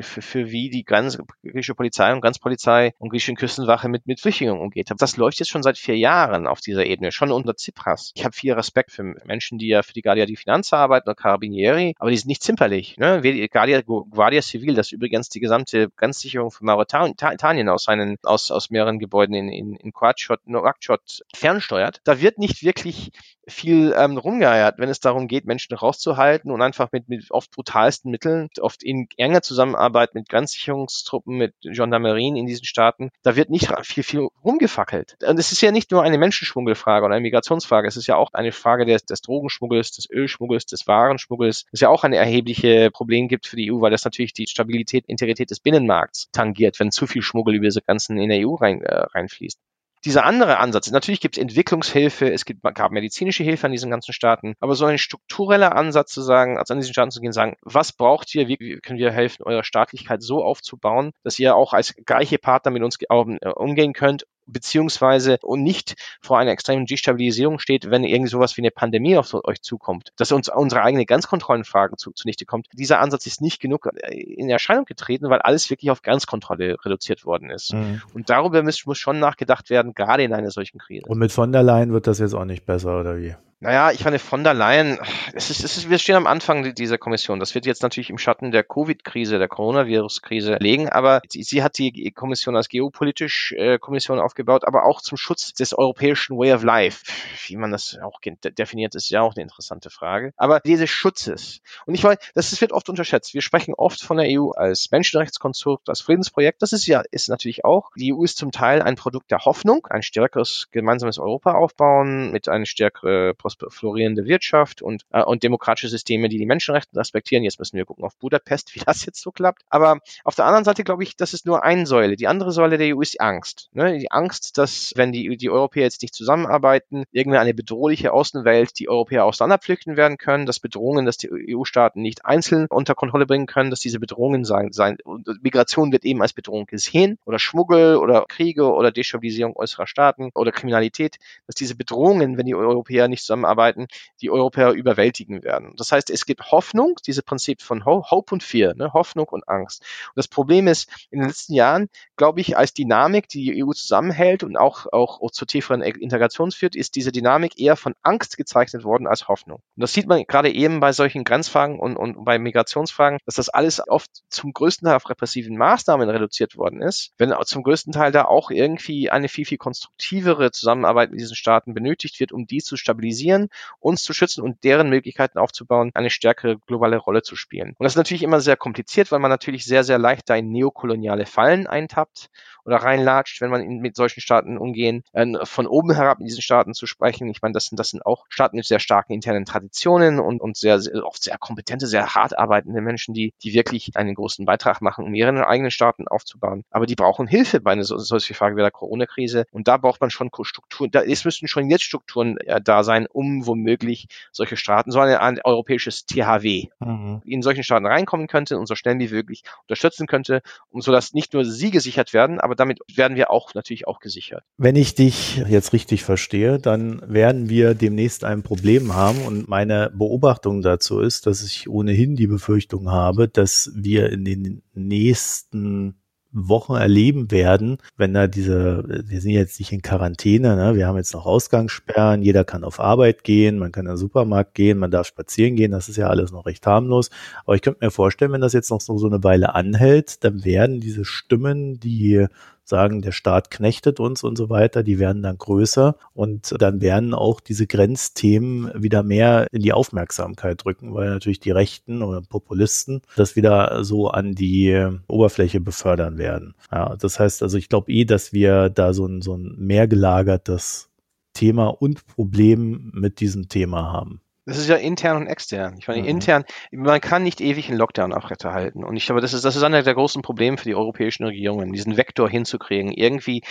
für, 0.02 0.22
für 0.22 0.52
wie 0.52 0.70
die 0.70 0.86
Grenz, 0.86 1.18
griechische 1.44 1.76
Polizei 1.76 2.14
und 2.14 2.22
Grenzpolizei 2.22 2.94
und 2.98 3.10
griechische 3.10 3.34
Küstenwache 3.34 3.90
mit, 3.90 4.08
mit 4.08 4.22
Flüchtlingen 4.22 4.58
umgeht. 4.58 4.90
Das 4.98 5.18
läuft 5.18 5.40
jetzt 5.40 5.50
schon 5.50 5.64
seit 5.64 5.78
vier 5.78 5.98
Jahren 5.98 6.48
auf 6.48 6.62
dieser 6.62 6.86
Ebene, 6.86 7.12
schon 7.12 7.32
unter 7.32 7.56
Tsipras. 7.56 8.12
Ich 8.16 8.24
habe 8.24 8.34
viel 8.34 8.54
Respekt 8.54 8.92
für 8.92 9.04
Menschen, 9.04 9.58
die 9.58 9.68
ja 9.68 9.84
für 9.84 9.94
die 9.94 10.02
Guardia 10.02 10.26
di 10.26 10.38
Finanza 10.38 10.78
arbeiten 10.78 11.10
oder 11.10 11.16
Carabinieri, 11.16 11.96
aber 12.00 12.10
die 12.10 12.18
sind 12.18 12.30
nicht 12.30 12.44
zimperlich. 12.44 12.96
Ne? 12.98 13.22
Guardia, 13.52 13.82
Guardia 13.82 14.42
Civil, 14.42 14.76
das 14.76 14.92
übrigens 14.94 15.28
die 15.30 15.42
gesamte 15.42 15.90
Grenzsicherung 15.90 16.52
von 16.52 16.66
Mauretanien 16.66 17.68
aus 17.68 17.84
seinen, 17.84 18.18
aus, 18.24 18.50
aus 18.50 18.70
mehreren 18.70 19.00
Gebäuden 19.00 19.36
in, 19.36 19.50
in, 19.50 19.76
in 19.76 19.92
Nouakchott, 19.94 20.48
Nouakchott 20.48 21.22
fernsteuert, 21.36 22.02
da 22.04 22.22
wird 22.22 22.38
nicht 22.38 22.64
wirklich 22.64 23.12
viel 23.50 23.94
ähm, 23.98 24.18
rumgeeiert, 24.18 24.76
wenn 24.78 24.90
es 24.90 25.00
darum 25.00 25.28
geht, 25.28 25.46
Menschen 25.46 25.76
rauszuhalten 25.76 26.52
und 26.52 26.62
einfach 26.62 26.92
mit, 26.92 27.10
mit 27.10 27.32
oft 27.32 27.52
brutalsten 27.52 28.12
Mitteln, 28.12 28.50
oft 28.60 28.84
in 28.84 29.08
enger 29.18 29.42
Zusammenarbeit 29.42 30.16
mit 30.16 30.30
Grenzsicherungstruppen, 30.30 31.38
mit 31.38 31.54
Gendarmerien 31.62 32.36
in 32.36 32.46
diesen 32.46 32.66
Staaten, 32.66 33.10
da 33.24 33.36
wird 33.36 33.50
nicht 33.50 33.72
viel, 33.84 34.04
viel 34.04 34.28
rumgefackelt. 34.44 35.18
Und 35.26 35.40
es 35.40 35.52
ist 35.52 35.62
ja 35.62 35.72
nicht 35.72 35.92
nur 35.92 36.04
eine 36.04 36.18
Menschenschmuggelfrage 36.18 37.06
oder 37.06 37.16
eine 37.16 37.24
Migrationsfrage, 37.24 37.88
es 37.88 37.98
ist 37.98 38.08
ja 38.08 38.16
auch 38.16 38.34
eine 38.34 38.52
Frage 38.52 38.86
des, 38.86 39.06
des 39.06 39.22
Drogenschmuggels, 39.22 39.92
des 39.92 40.10
Ölschmuggels, 40.10 40.66
des 40.66 40.88
Warenschmuggels, 40.88 41.66
das 41.72 41.82
ja 41.82 41.90
auch 41.90 42.04
ein 42.04 42.14
erhebliche 42.14 42.92
Problem 42.92 43.28
gibt 43.28 43.48
für 43.48 43.56
die 43.56 43.72
EU, 43.72 43.82
weil 43.82 43.92
das 43.92 44.06
natürlich 44.06 44.34
die 44.34 44.48
Stabilität, 44.48 45.06
Integrität 45.08 45.50
des 45.50 45.60
Binnenmarkts 45.60 46.30
tangiert, 46.32 46.80
wenn 46.80 46.92
zu 46.92 47.08
viel 47.08 47.22
Schmuggel 47.22 47.56
über 47.56 47.66
diese 47.66 47.82
Grenzen 47.82 48.18
in 48.18 48.30
der 48.30 48.48
EU 48.48 48.56
rein, 48.56 48.82
äh, 48.82 48.96
reinfließt 48.96 49.60
dieser 50.06 50.26
andere 50.26 50.58
Ansatz, 50.60 50.90
natürlich 50.92 51.22
gibt 51.22 51.38
es 51.38 51.42
Entwicklungshilfe, 51.42 52.32
es 52.32 52.46
gibt, 52.46 52.64
gab 52.64 52.92
medizinische 52.92 53.44
Hilfe 53.44 53.66
an 53.66 53.72
diesen 53.72 53.92
ganzen 53.92 54.14
Staaten, 54.14 54.56
aber 54.60 54.76
so 54.76 54.86
ein 54.86 54.98
struktureller 54.98 55.76
Ansatz 55.76 56.12
zu 56.12 56.22
sagen, 56.22 56.58
also 56.58 56.74
an 56.74 56.80
diesen 56.80 56.94
Staaten 56.94 57.12
zu 57.12 57.22
gehen, 57.22 57.34
sagen, 57.34 57.58
was 57.62 57.92
braucht 57.92 58.34
ihr, 58.36 58.48
wie 58.48 58.80
können 58.82 59.00
wir 59.00 59.12
helfen, 59.12 59.44
eure 59.44 59.64
Staatlichkeit 59.64 60.22
so 60.22 60.44
aufzubauen, 60.44 61.12
dass 61.24 61.40
ihr 61.40 61.56
auch 61.56 61.74
als 61.74 61.96
gleiche 62.06 62.38
Partner 62.38 62.72
mit 62.72 62.84
uns 62.84 62.98
äh, 63.02 63.50
umgehen 63.50 63.94
könnt 63.94 64.26
beziehungsweise 64.52 65.38
und 65.42 65.64
nicht 65.64 65.96
vor 66.22 66.38
einer 66.40 66.52
extremen 66.52 66.86
Destabilisierung 66.86 67.60
steht, 67.60 67.90
wenn 67.90 68.04
irgendwie 68.04 68.30
sowas 68.30 68.58
wie 68.58 68.62
eine 68.62 68.72
Pandemie 68.72 69.18
auf 69.18 69.34
euch 69.34 69.62
zukommt, 69.62 70.12
dass 70.18 70.32
uns 70.32 70.50
unsere 70.50 70.82
eigene 70.82 71.06
Grenzkontrollenfragen 71.06 71.98
zu, 71.98 72.12
zunichte 72.12 72.46
kommt. 72.46 72.68
Dieser 72.74 73.00
Ansatz 73.00 73.26
ist 73.26 73.42
nicht 73.42 73.60
genug 73.60 73.90
äh, 73.94 74.14
in 74.14 74.50
Erscheinung 74.50 74.86
getreten, 74.86 75.30
weil 75.30 75.40
alles 75.40 75.70
wirklich 75.70 75.92
auf 75.92 76.02
Grenzkontrolle 76.02 76.78
reduziert 76.84 77.26
worden 77.26 77.50
ist. 77.50 77.74
Mhm. 77.74 78.02
Und 78.14 78.30
darüber 78.30 78.64
muss, 78.64 78.86
muss 78.86 78.98
schon 78.98 79.20
nachgedacht 79.20 79.70
werden, 79.70 79.94
gerade 79.94 80.24
in 80.24 80.34
einer 80.34 80.52
solchen 80.52 80.80
Krise. 80.80 81.06
Und 81.08 81.20
mit 81.20 81.32
von 81.32 81.52
der 81.52 81.64
Leyen 81.64 81.92
wird 81.92 82.08
das 82.08 82.20
jetzt 82.20 82.34
auch 82.34 82.46
nicht 82.46 82.66
besser, 82.66 83.00
oder 83.00 83.18
wie? 83.18 83.36
Naja, 83.62 83.92
ich 83.92 84.06
meine, 84.06 84.20
von 84.20 84.46
der 84.46 84.54
Leyen, 84.54 85.00
es 85.34 85.50
ist, 85.50 85.66
es 85.66 85.76
ist, 85.76 85.90
wir 85.90 85.98
stehen 85.98 86.16
am 86.16 86.28
Anfang 86.28 86.74
dieser 86.76 86.98
Kommission. 86.98 87.42
Das 87.42 87.56
wird 87.56 87.66
jetzt 87.66 87.84
natürlich 87.84 88.10
im 88.10 88.18
Schatten 88.18 88.52
der 88.52 88.64
Covid-Krise, 88.64 89.38
der 89.38 89.50
Coronavirus-Krise 89.50 90.56
legen, 90.62 90.88
aber 90.88 91.22
sie, 91.28 91.62
hat 91.62 91.78
die 91.78 92.12
Kommission 92.12 92.56
als 92.56 92.70
geopolitisch 92.70 93.52
äh, 93.58 93.78
Kommission 93.78 94.18
aufgebaut, 94.18 94.66
aber 94.66 94.86
auch 94.86 95.02
zum 95.02 95.18
Schutz 95.18 95.52
des 95.52 95.74
europäischen 95.74 96.38
Way 96.38 96.54
of 96.54 96.64
Life. 96.64 97.12
Wie 97.48 97.58
man 97.58 97.72
das 97.72 97.98
auch 98.02 98.22
definiert, 98.22 98.96
ist 98.96 99.10
ja 99.10 99.20
auch 99.20 99.36
eine 99.36 99.44
interessante 99.44 99.90
Frage. 99.90 100.32
Aber 100.38 100.62
dieses 100.62 100.90
Schutzes. 100.90 101.60
Und 101.86 101.96
ich 101.96 102.04
meine, 102.04 102.18
das 102.36 102.62
wird 102.62 102.72
oft 102.72 102.88
unterschätzt. 102.88 103.34
Wir 103.34 103.42
sprechen 103.42 103.74
oft 103.74 104.02
von 104.02 104.16
der 104.16 104.28
EU 104.30 104.52
als 104.52 104.90
Menschenrechtskonstrukt, 104.90 105.90
als 105.90 106.00
Friedensprojekt. 106.00 106.62
Das 106.62 106.72
ist 106.72 106.88
ja, 106.88 107.04
ist 107.12 107.28
natürlich 107.28 107.66
auch. 107.66 107.92
Die 107.98 108.14
EU 108.14 108.24
ist 108.24 108.38
zum 108.38 108.54
Teil 108.54 108.82
ein 108.82 108.96
Produkt 108.96 109.32
der 109.32 109.40
Hoffnung, 109.40 109.86
ein 109.90 110.02
stärkeres 110.02 110.70
gemeinsames 110.72 111.20
Europa 111.20 111.56
aufbauen 111.56 112.32
mit 112.32 112.48
einer 112.48 112.66
stärkeren 112.66 113.36
florierende 113.70 114.26
Wirtschaft 114.26 114.82
und, 114.82 115.04
äh, 115.12 115.24
und 115.24 115.44
demokratische 115.44 115.90
Systeme, 115.90 116.30
die 116.30 116.38
die 116.38 116.46
Menschenrechte 116.46 116.96
respektieren. 116.96 117.44
Jetzt 117.44 117.60
müssen 117.60 117.78
wir 117.78 117.86
gucken 117.86 118.04
auf 118.04 118.18
Budapest, 118.18 118.76
wie 118.76 118.82
das 118.86 119.06
jetzt 119.06 119.22
so 119.22 119.32
klappt. 119.32 119.64
Aber 119.70 120.00
auf 120.24 120.36
der 120.36 120.46
anderen 120.46 120.66
Seite 120.66 120.84
glaube 120.84 121.04
ich, 121.04 121.16
das 121.16 121.34
ist 121.34 121.46
nur 121.46 121.64
eine 121.64 121.86
Säule. 121.86 122.16
Die 122.16 122.28
andere 122.28 122.52
Säule 122.52 122.78
der 122.78 122.96
EU 122.96 123.02
ist 123.02 123.20
Angst. 123.20 123.70
Ne? 123.74 123.98
Die 123.98 124.12
Angst, 124.12 124.58
dass 124.58 124.94
wenn 124.96 125.12
die, 125.12 125.38
die 125.38 125.50
Europäer 125.50 125.84
jetzt 125.84 126.02
nicht 126.02 126.14
zusammenarbeiten, 126.14 127.04
irgendwie 127.12 127.38
eine 127.38 127.54
bedrohliche 127.54 128.14
Außenwelt 128.14 128.80
die 128.80 128.90
Europäer 128.90 129.26
auseinanderpflüchten 129.26 129.98
werden 129.98 130.18
können, 130.18 130.46
dass 130.46 130.60
Bedrohungen, 130.60 131.06
dass 131.06 131.18
die 131.18 131.56
EU-Staaten 131.56 132.02
nicht 132.02 132.26
einzeln 132.26 132.68
unter 132.70 132.96
Kontrolle 132.96 133.26
bringen 133.26 133.46
können, 133.46 133.70
dass 133.70 133.80
diese 133.80 134.00
Bedrohungen 134.00 134.46
sein, 134.46 134.72
sein 134.72 134.98
Migration 135.42 135.92
wird 135.92 136.06
eben 136.06 136.22
als 136.22 136.34
Bedrohung 136.34 136.66
gesehen 136.66 137.18
oder 137.26 137.40
Schmuggel 137.40 137.98
oder 137.98 138.26
Kriege 138.28 138.72
oder 138.72 138.92
Destabilisierung 138.92 139.56
äußerer 139.56 139.88
Staaten 139.88 140.32
oder 140.36 140.52
Kriminalität, 140.52 141.18
dass 141.48 141.56
diese 141.56 141.76
Bedrohungen, 141.76 142.38
wenn 142.38 142.46
die 142.46 142.56
Europäer 142.56 143.08
nicht 143.08 143.22
zusammen 143.22 143.39
zusammenarbeiten, 143.40 143.88
die 144.22 144.30
Europäer 144.30 144.72
überwältigen 144.72 145.44
werden. 145.44 145.74
Das 145.78 145.92
heißt, 145.92 146.10
es 146.10 146.26
gibt 146.26 146.52
Hoffnung, 146.52 146.96
dieses 147.06 147.24
Prinzip 147.24 147.62
von 147.62 147.86
Hope 147.86 148.34
und 148.34 148.44
Fear, 148.44 148.76
ne? 148.76 148.94
Hoffnung 148.94 149.28
und 149.30 149.48
Angst. 149.48 149.82
Und 150.10 150.18
das 150.18 150.28
Problem 150.28 150.68
ist, 150.68 150.90
in 151.12 151.20
den 151.20 151.30
letzten 151.30 151.54
Jahren, 151.54 151.90
glaube 152.18 152.42
ich, 152.42 152.58
als 152.58 152.74
Dynamik, 152.74 153.30
die 153.30 153.44
die 153.44 153.64
EU 153.64 153.72
zusammenhält 153.72 154.44
und 154.44 154.58
auch, 154.58 154.88
auch, 154.92 155.20
zur 155.32 155.48
tieferen 155.48 155.82
Integration 155.82 156.52
führt, 156.52 156.76
ist 156.76 156.96
diese 156.96 157.12
Dynamik 157.12 157.60
eher 157.60 157.76
von 157.76 157.96
Angst 158.02 158.38
gezeichnet 158.38 158.84
worden 158.84 159.08
als 159.08 159.28
Hoffnung. 159.28 159.60
Und 159.76 159.82
das 159.82 159.94
sieht 159.94 160.08
man 160.08 160.24
gerade 160.28 160.52
eben 160.52 160.80
bei 160.80 160.92
solchen 160.92 161.24
Grenzfragen 161.24 161.80
und, 161.80 161.96
und 161.96 162.26
bei 162.26 162.40
Migrationsfragen, 162.40 163.20
dass 163.26 163.36
das 163.36 163.50
alles 163.50 163.82
oft 163.88 164.10
zum 164.30 164.54
größten 164.54 164.86
Teil 164.86 164.96
auf 164.96 165.10
repressiven 165.10 165.58
Maßnahmen 165.58 166.10
reduziert 166.10 166.58
worden 166.58 166.82
ist, 166.82 167.14
wenn 167.18 167.34
zum 167.46 167.64
größten 167.64 167.94
Teil 167.94 168.12
da 168.12 168.26
auch 168.26 168.52
irgendwie 168.52 169.10
eine 169.10 169.30
viel, 169.30 169.46
viel 169.46 169.58
konstruktivere 169.58 170.52
Zusammenarbeit 170.52 171.12
mit 171.12 171.20
diesen 171.20 171.36
Staaten 171.36 171.74
benötigt 171.74 172.20
wird, 172.20 172.32
um 172.32 172.46
die 172.46 172.60
zu 172.62 172.76
stabilisieren 172.76 173.29
stabilisieren, 173.30 173.50
uns 173.80 174.04
zu 174.04 174.14
schützen 174.14 174.44
und 174.44 174.64
deren 174.64 174.90
Möglichkeiten 174.90 175.38
aufzubauen, 175.40 175.92
eine 175.94 176.10
stärkere 176.10 176.58
globale 176.58 176.98
Rolle 176.98 177.22
zu 177.22 177.36
spielen. 177.36 177.76
Und 177.78 177.84
das 177.84 177.94
ist 177.94 177.98
natürlich 177.98 178.24
immer 178.24 178.42
sehr 178.42 178.58
kompliziert, 178.58 179.12
weil 179.12 179.20
man 179.20 179.32
natürlich 179.32 179.66
sehr, 179.66 179.84
sehr 179.84 179.98
leicht 179.98 180.30
da 180.30 180.36
in 180.36 180.52
neokoloniale 180.52 181.26
Fallen 181.26 181.68
eintappt 181.68 182.30
oder 182.66 182.78
reinlatscht, 182.78 183.42
wenn 183.42 183.50
man 183.50 183.66
mit 183.80 183.96
solchen 183.96 184.22
Staaten 184.22 184.58
umgehen. 184.58 185.04
Äh, 185.14 185.26
von 185.44 185.68
oben 185.68 185.94
herab 185.94 186.20
in 186.20 186.26
diesen 186.26 186.42
Staaten 186.42 186.74
zu 186.74 186.86
sprechen, 186.86 187.30
ich 187.30 187.42
meine, 187.42 187.54
das 187.54 187.66
sind, 187.66 187.80
das 187.80 187.90
sind 187.90 188.06
auch 188.06 188.26
Staaten 188.30 188.58
mit 188.58 188.66
sehr 188.66 188.80
starken 188.80 189.14
internen 189.14 189.46
Traditionen 189.46 190.20
und, 190.20 190.42
und 190.42 190.58
sehr, 190.58 190.80
sehr, 190.80 191.04
oft 191.04 191.24
sehr 191.24 191.38
kompetente, 191.38 191.88
sehr 191.88 192.16
hart 192.16 192.38
arbeitende 192.38 192.82
Menschen, 192.82 193.14
die, 193.14 193.34
die 193.44 193.54
wirklich 193.54 193.96
einen 193.96 194.14
großen 194.14 194.46
Beitrag 194.46 194.82
machen, 194.82 195.06
um 195.06 195.14
ihre 195.14 195.48
eigenen 195.48 195.72
Staaten 195.72 196.08
aufzubauen. 196.08 196.64
Aber 196.70 196.86
die 196.86 196.96
brauchen 196.96 197.28
Hilfe 197.28 197.60
bei 197.60 197.72
einer 197.72 197.84
so, 197.84 197.98
solchen 197.98 198.36
Frage 198.36 198.56
wie 198.56 198.62
der 198.62 198.72
Corona-Krise. 198.72 199.46
Und 199.52 199.68
da 199.68 199.78
braucht 199.78 200.02
man 200.02 200.10
schon 200.10 200.30
Strukturen, 200.44 200.92
da, 200.92 201.02
es 201.02 201.26
müssten 201.26 201.48
schon 201.48 201.70
jetzt 201.70 201.84
Strukturen 201.84 202.38
äh, 202.38 202.62
da 202.62 202.84
sein, 202.84 203.08
um 203.20 203.46
womöglich 203.46 204.08
solche 204.32 204.56
Staaten, 204.56 204.92
so 204.92 205.00
ein, 205.00 205.14
ein 205.14 205.40
europäisches 205.44 206.06
THW 206.06 206.68
mhm. 206.80 207.22
in 207.26 207.42
solchen 207.42 207.64
Staaten 207.64 207.86
reinkommen 207.86 208.28
könnte 208.28 208.58
und 208.58 208.66
so 208.66 208.76
schnell 208.76 208.98
wie 209.00 209.10
möglich 209.10 209.44
unterstützen 209.64 210.08
könnte, 210.08 210.42
um 210.70 210.80
so 210.80 210.94
dass 210.94 211.14
nicht 211.14 211.34
nur 211.34 211.44
sie 211.44 211.70
gesichert 211.70 212.14
werden, 212.14 212.40
aber 212.40 212.56
damit 212.56 212.80
werden 212.96 213.18
wir 213.18 213.30
auch 213.30 213.54
natürlich 213.54 213.88
auch 213.88 214.00
gesichert. 214.00 214.44
Wenn 214.58 214.78
ich 214.78 214.96
dich 214.96 215.44
jetzt 215.50 215.74
richtig 215.74 216.06
verstehe, 216.06 216.60
dann 216.60 217.02
werden 217.06 217.50
wir 217.50 217.74
demnächst 217.74 218.24
ein 218.24 218.42
Problem 218.42 218.96
haben 218.96 219.22
und 219.24 219.50
meine 219.50 219.92
Beobachtung 219.94 220.62
dazu 220.62 221.02
ist, 221.02 221.28
dass 221.28 221.44
ich 221.44 221.68
ohnehin 221.70 222.16
die 222.16 222.28
Befürchtung 222.28 222.90
habe, 222.90 223.28
dass 223.28 223.72
wir 223.76 224.12
in 224.12 224.24
den 224.24 224.64
nächsten 224.74 226.00
Wochen 226.32 226.76
erleben 226.76 227.32
werden, 227.32 227.78
wenn 227.98 228.14
da 228.14 228.28
diese, 228.28 228.84
wir 228.88 229.20
sind 229.20 229.32
jetzt 229.32 229.60
nicht 229.60 229.72
in 229.72 229.82
Quarantäne, 229.82 230.56
ne? 230.56 230.76
wir 230.76 230.86
haben 230.86 230.98
jetzt 230.98 231.14
noch 231.14 231.26
Ausgangssperren, 231.26 232.22
jeder 232.22 232.44
kann 232.44 232.64
auf 232.64 232.80
Arbeit 232.80 233.24
gehen, 233.24 233.58
man 233.58 233.72
kann 233.72 233.86
in 233.86 233.94
den 233.94 233.98
Supermarkt 233.98 234.54
gehen, 234.54 234.78
man 234.78 234.92
darf 234.92 235.08
spazieren 235.08 235.56
gehen, 235.56 235.72
das 235.72 235.90
ist 235.90 235.98
ja 235.98 236.08
alles 236.08 236.32
noch 236.32 236.46
recht 236.46 236.66
harmlos. 236.68 237.10
Aber 237.46 237.56
ich 237.56 237.64
könnte 237.64 237.84
mir 237.84 237.92
vorstellen, 237.92 238.32
wenn 238.32 238.42
das 238.42 238.54
jetzt 238.54 238.70
noch 238.70 238.82
so, 238.82 238.98
so 238.98 239.08
eine 239.08 239.24
Weile 239.24 239.56
anhält, 239.56 240.24
dann 240.24 240.46
werden 240.46 240.80
diese 240.80 241.04
Stimmen, 241.04 241.80
die 241.80 242.28
sagen, 242.70 243.02
der 243.02 243.12
Staat 243.12 243.52
knechtet 243.52 244.00
uns 244.00 244.24
und 244.24 244.38
so 244.38 244.50
weiter, 244.50 244.84
die 244.84 245.00
werden 245.00 245.24
dann 245.24 245.38
größer 245.38 245.96
und 246.14 246.56
dann 246.60 246.82
werden 246.82 247.14
auch 247.14 247.40
diese 247.40 247.68
Grenzthemen 247.68 248.72
wieder 248.76 249.04
mehr 249.04 249.48
in 249.52 249.62
die 249.62 249.74
Aufmerksamkeit 249.74 250.64
drücken, 250.64 250.94
weil 250.94 251.10
natürlich 251.10 251.40
die 251.40 251.52
Rechten 251.52 252.02
oder 252.02 252.22
Populisten 252.22 253.02
das 253.16 253.36
wieder 253.36 253.84
so 253.84 254.10
an 254.10 254.34
die 254.36 254.88
Oberfläche 255.08 255.60
befördern 255.60 256.18
werden. 256.18 256.56
Ja, 256.72 256.96
das 256.96 257.20
heißt 257.20 257.44
also, 257.44 257.58
ich 257.58 257.70
glaube 257.70 257.92
eh, 257.92 258.06
dass 258.06 258.32
wir 258.32 258.70
da 258.70 258.94
so 258.94 259.06
ein, 259.06 259.22
so 259.22 259.36
ein 259.36 259.56
mehr 259.58 259.88
gelagertes 259.88 260.90
Thema 261.34 261.68
und 261.68 262.06
Problem 262.08 262.92
mit 262.94 263.20
diesem 263.20 263.50
Thema 263.50 263.92
haben. 263.92 264.22
Das 264.50 264.58
ist 264.58 264.68
ja 264.68 264.78
intern 264.78 265.18
und 265.18 265.28
extern. 265.28 265.76
Ich 265.78 265.88
meine, 265.88 266.02
mhm. 266.02 266.08
intern, 266.08 266.44
man 266.72 267.00
kann 267.00 267.22
nicht 267.22 267.40
ewig 267.40 267.70
einen 267.70 267.78
Lockdown 267.78 268.14
aufrechterhalten. 268.14 268.84
Und 268.84 268.98
ich 268.98 269.06
glaube, 269.06 269.22
das 269.22 269.34
ist, 269.34 269.46
das 269.46 269.56
ist 269.56 269.62
einer 269.62 269.84
der 269.84 269.94
großen 269.94 270.24
Probleme 270.24 270.58
für 270.58 270.64
die 270.64 270.74
europäischen 270.74 271.24
Regierungen, 271.24 271.72
diesen 271.72 271.98
Vektor 271.98 272.28
hinzukriegen, 272.28 272.92
irgendwie 272.92 273.44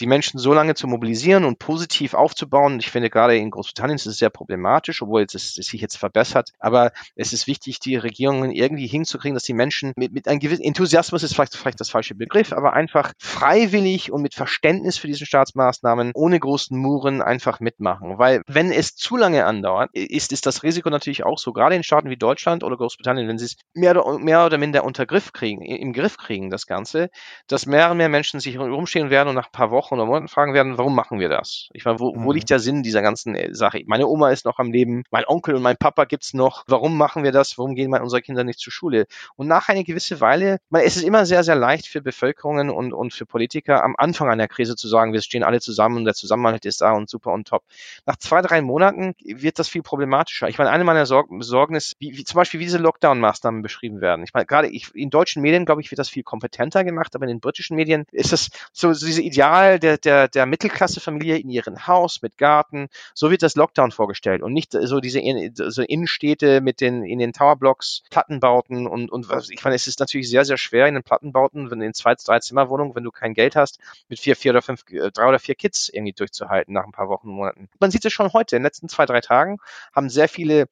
die 0.00 0.06
Menschen 0.06 0.38
so 0.38 0.54
lange 0.54 0.74
zu 0.74 0.86
mobilisieren 0.86 1.44
und 1.44 1.58
positiv 1.58 2.14
aufzubauen. 2.14 2.78
Ich 2.80 2.90
finde, 2.90 3.10
gerade 3.10 3.36
in 3.36 3.50
Großbritannien 3.50 3.96
ist 3.96 4.06
es 4.06 4.16
sehr 4.16 4.30
problematisch, 4.30 5.02
obwohl 5.02 5.24
es, 5.24 5.34
es 5.34 5.54
sich 5.54 5.80
jetzt 5.80 5.98
verbessert. 5.98 6.52
Aber 6.58 6.92
es 7.16 7.34
ist 7.34 7.46
wichtig, 7.46 7.78
die 7.80 7.96
Regierungen 7.96 8.50
irgendwie 8.50 8.86
hinzukriegen, 8.86 9.34
dass 9.34 9.44
die 9.44 9.52
Menschen 9.52 9.92
mit, 9.96 10.12
mit 10.12 10.26
einem 10.26 10.40
gewissen 10.40 10.64
Enthusiasmus 10.64 11.22
ist 11.22 11.34
vielleicht, 11.34 11.54
vielleicht 11.54 11.80
das 11.80 11.90
falsche 11.90 12.14
Begriff, 12.14 12.54
aber 12.54 12.72
einfach 12.72 13.12
freiwillig 13.18 14.10
und 14.10 14.22
mit 14.22 14.34
Verständnis 14.34 14.96
für 14.96 15.06
diese 15.06 15.26
Staatsmaßnahmen 15.26 16.12
ohne 16.14 16.40
großen 16.40 16.78
Muren 16.78 17.20
einfach 17.20 17.60
mitmachen. 17.60 18.18
Weil 18.18 18.40
wenn 18.46 18.72
es 18.72 18.96
zu 18.96 19.18
lange 19.18 19.44
andauert, 19.44 19.90
ist 19.92 20.32
es 20.46 20.56
das 20.56 20.62
Risiko 20.62 20.90
natürlich 20.90 21.24
auch 21.24 21.38
so, 21.38 21.52
gerade 21.52 21.74
in 21.74 21.82
Staaten 21.82 22.10
wie 22.10 22.16
Deutschland 22.16 22.64
oder 22.64 22.76
Großbritannien, 22.76 23.28
wenn 23.28 23.38
sie 23.38 23.46
es 23.46 23.56
mehr 23.74 23.90
oder, 23.90 24.18
mehr 24.18 24.46
oder 24.46 24.58
minder 24.58 24.84
unter 24.84 25.06
Griff 25.06 25.32
kriegen, 25.32 25.62
im 25.62 25.92
Griff 25.92 26.16
kriegen, 26.16 26.50
das 26.50 26.66
Ganze, 26.66 27.10
dass 27.46 27.66
mehr 27.66 27.90
und 27.90 27.98
mehr 27.98 28.08
Menschen 28.08 28.40
sich 28.40 28.58
rumstehen 28.58 29.10
werden 29.10 29.28
und 29.28 29.34
nach 29.34 29.46
ein 29.46 29.52
paar 29.52 29.70
Wochen 29.70 29.94
oder 29.94 30.06
Monaten 30.06 30.28
fragen 30.28 30.54
werden, 30.54 30.78
warum 30.78 30.94
machen 30.94 31.20
wir 31.20 31.28
das? 31.28 31.68
Ich 31.72 31.84
meine, 31.84 32.00
wo, 32.00 32.14
mhm. 32.14 32.24
wo 32.24 32.32
liegt 32.32 32.50
der 32.50 32.58
Sinn 32.58 32.82
dieser 32.82 33.02
ganzen 33.02 33.34
äh, 33.34 33.54
Sache? 33.54 33.82
Meine 33.86 34.06
Oma 34.06 34.30
ist 34.30 34.44
noch 34.44 34.58
am 34.58 34.72
Leben, 34.72 35.04
mein 35.10 35.26
Onkel 35.26 35.54
und 35.54 35.62
mein 35.62 35.76
Papa 35.76 36.04
gibt's 36.04 36.34
noch. 36.34 36.64
Warum 36.66 36.96
machen 36.96 37.24
wir 37.24 37.32
das? 37.32 37.58
Warum 37.58 37.74
gehen 37.74 37.92
unsere 37.96 38.22
Kinder 38.22 38.44
nicht 38.44 38.58
zur 38.58 38.72
Schule? 38.72 39.06
Und 39.36 39.46
nach 39.48 39.68
einer 39.68 39.84
gewissen 39.84 40.20
Weile, 40.20 40.58
man, 40.70 40.82
es 40.82 40.96
ist 40.96 41.02
immer 41.02 41.26
sehr, 41.26 41.44
sehr 41.44 41.56
leicht 41.56 41.86
für 41.86 42.00
Bevölkerungen 42.00 42.70
und, 42.70 42.92
und 42.92 43.12
für 43.12 43.26
Politiker 43.26 43.82
am 43.84 43.94
Anfang 43.96 44.28
einer 44.28 44.48
Krise 44.48 44.76
zu 44.76 44.88
sagen, 44.88 45.12
wir 45.12 45.22
stehen 45.22 45.42
alle 45.42 45.60
zusammen 45.60 45.98
und 45.98 46.04
der 46.04 46.14
Zusammenhalt 46.14 46.64
ist 46.64 46.80
da 46.80 46.92
und 46.92 47.08
super 47.08 47.32
und 47.32 47.48
top. 47.48 47.62
Nach 48.06 48.16
zwei, 48.16 48.42
drei 48.42 48.62
Monaten 48.62 49.14
wird 49.24 49.58
das 49.58 49.68
viel 49.68 49.82
problematischer 49.82 50.35
problematischer. 50.36 50.48
Ich 50.48 50.58
meine, 50.58 50.70
eine 50.70 50.84
meiner 50.84 51.06
Sorgen, 51.06 51.42
Sorgen 51.42 51.74
ist, 51.74 51.94
wie, 51.98 52.16
wie 52.16 52.24
zum 52.24 52.36
Beispiel, 52.36 52.60
wie 52.60 52.64
diese 52.64 52.78
Lockdown-Maßnahmen 52.78 53.62
beschrieben 53.62 54.00
werden. 54.00 54.24
Ich 54.24 54.34
meine, 54.34 54.46
gerade 54.46 54.68
in 54.68 55.10
deutschen 55.10 55.42
Medien, 55.42 55.64
glaube 55.64 55.80
ich, 55.80 55.90
wird 55.90 55.98
das 55.98 56.08
viel 56.08 56.22
kompetenter 56.22 56.84
gemacht, 56.84 57.14
aber 57.14 57.24
in 57.24 57.28
den 57.28 57.40
britischen 57.40 57.76
Medien 57.76 58.04
ist 58.12 58.32
das 58.32 58.50
so, 58.72 58.92
so 58.92 59.06
diese 59.06 59.22
Ideal 59.22 59.78
der, 59.78 59.98
der, 59.98 60.28
der 60.28 60.46
Mittelklassefamilie 60.46 61.38
in 61.38 61.50
ihrem 61.50 61.86
Haus 61.86 62.22
mit 62.22 62.38
Garten. 62.38 62.88
So 63.14 63.30
wird 63.30 63.42
das 63.42 63.56
Lockdown 63.56 63.92
vorgestellt 63.92 64.42
und 64.42 64.52
nicht 64.52 64.72
so 64.72 65.00
diese 65.00 65.20
so 65.54 65.82
Innenstädte 65.82 66.60
mit 66.60 66.80
den, 66.80 67.04
in 67.04 67.18
den 67.18 67.32
Towerblocks, 67.32 68.02
Plattenbauten 68.10 68.86
und, 68.86 69.10
und 69.10 69.26
ich 69.50 69.62
meine, 69.64 69.76
es 69.76 69.86
ist 69.86 70.00
natürlich 70.00 70.28
sehr, 70.28 70.44
sehr 70.44 70.56
schwer 70.56 70.86
in 70.86 70.94
den 70.94 71.02
Plattenbauten, 71.02 71.70
wenn 71.70 71.80
in 71.80 71.94
zwei, 71.94 72.14
drei 72.14 72.38
Zimmerwohnungen, 72.38 72.94
wenn 72.94 73.04
du 73.04 73.10
kein 73.10 73.34
Geld 73.34 73.56
hast, 73.56 73.78
mit 74.08 74.18
vier, 74.18 74.36
vier 74.36 74.52
oder 74.52 74.62
fünf, 74.62 74.84
äh, 74.90 75.10
drei 75.10 75.28
oder 75.28 75.38
vier 75.38 75.54
Kids 75.54 75.88
irgendwie 75.88 76.12
durchzuhalten 76.12 76.74
nach 76.74 76.84
ein 76.84 76.92
paar 76.92 77.08
Wochen, 77.08 77.28
Monaten. 77.28 77.68
Man 77.78 77.90
sieht 77.90 78.04
es 78.04 78.12
schon 78.12 78.32
heute. 78.32 78.56
In 78.56 78.60
den 78.60 78.66
letzten 78.66 78.88
zwei, 78.88 79.06
drei 79.06 79.20
Tagen 79.20 79.58
haben 79.94 80.08
sehr 80.16 80.28
viele, 80.28 80.66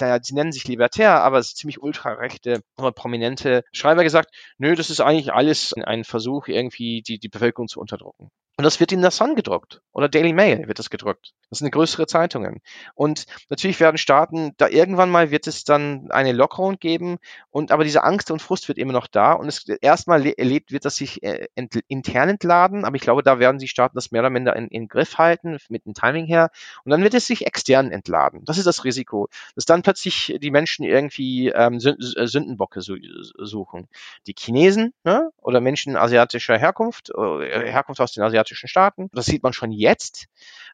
naja, 0.00 0.18
sie 0.22 0.34
nennen 0.34 0.52
sich 0.52 0.66
libertär, 0.66 1.22
aber 1.22 1.42
ziemlich 1.42 1.82
ultrarechte, 1.82 2.62
prominente 2.76 3.62
Schreiber 3.72 4.04
gesagt, 4.04 4.30
nö, 4.56 4.74
das 4.74 4.90
ist 4.90 5.00
eigentlich 5.00 5.32
alles 5.32 5.74
ein 5.74 6.04
Versuch, 6.04 6.48
irgendwie 6.48 7.02
die, 7.02 7.18
die 7.18 7.28
Bevölkerung 7.28 7.68
zu 7.68 7.80
unterdrücken. 7.80 8.30
Und 8.58 8.64
das 8.64 8.80
wird 8.80 8.90
in 8.90 9.02
der 9.02 9.12
Sun 9.12 9.36
gedruckt 9.36 9.82
oder 9.92 10.08
Daily 10.08 10.32
Mail 10.32 10.66
wird 10.66 10.80
das 10.80 10.90
gedruckt. 10.90 11.32
Das 11.48 11.60
sind 11.60 11.70
größere 11.70 12.08
Zeitungen. 12.08 12.60
Und 12.96 13.26
natürlich 13.50 13.78
werden 13.78 13.98
Staaten, 13.98 14.52
da 14.56 14.66
irgendwann 14.66 15.10
mal 15.10 15.30
wird 15.30 15.46
es 15.46 15.62
dann 15.62 16.10
eine 16.10 16.32
Lockerung 16.32 16.80
geben 16.80 17.18
und 17.50 17.70
aber 17.70 17.84
diese 17.84 18.02
Angst 18.02 18.32
und 18.32 18.42
Frust 18.42 18.66
wird 18.66 18.76
immer 18.76 18.92
noch 18.92 19.06
da 19.06 19.32
und 19.34 19.46
es 19.46 19.68
erstmal 19.68 20.26
erlebt 20.26 20.72
wird 20.72 20.84
das 20.84 20.96
sich 20.96 21.22
äh, 21.22 21.46
ent, 21.54 21.78
intern 21.86 22.30
entladen, 22.30 22.84
aber 22.84 22.96
ich 22.96 23.02
glaube, 23.02 23.22
da 23.22 23.38
werden 23.38 23.58
die 23.58 23.68
Staaten 23.68 23.96
das 23.96 24.10
mehr 24.10 24.22
oder 24.22 24.30
minder 24.30 24.56
in, 24.56 24.66
in 24.66 24.88
Griff 24.88 25.18
halten 25.18 25.58
mit 25.68 25.86
dem 25.86 25.94
Timing 25.94 26.26
her 26.26 26.50
und 26.82 26.90
dann 26.90 27.04
wird 27.04 27.14
es 27.14 27.28
sich 27.28 27.46
extern 27.46 27.92
entladen. 27.92 28.44
Das 28.44 28.58
ist 28.58 28.66
das 28.66 28.82
Risiko, 28.82 29.28
dass 29.54 29.66
dann 29.66 29.82
plötzlich 29.82 30.36
die 30.42 30.50
Menschen 30.50 30.84
irgendwie 30.84 31.50
ähm, 31.50 31.78
Sündenbocke 31.78 32.80
suchen. 32.80 33.86
Die 34.26 34.34
Chinesen 34.36 34.94
ne? 35.04 35.30
oder 35.42 35.60
Menschen 35.60 35.96
asiatischer 35.96 36.58
Herkunft, 36.58 37.10
äh, 37.10 37.70
Herkunft 37.70 38.00
aus 38.00 38.12
den 38.12 38.24
asiatischen 38.24 38.47
Staaten, 38.54 39.10
das 39.12 39.26
sieht 39.26 39.42
man 39.42 39.52
schon 39.52 39.72
jetzt. 39.72 40.28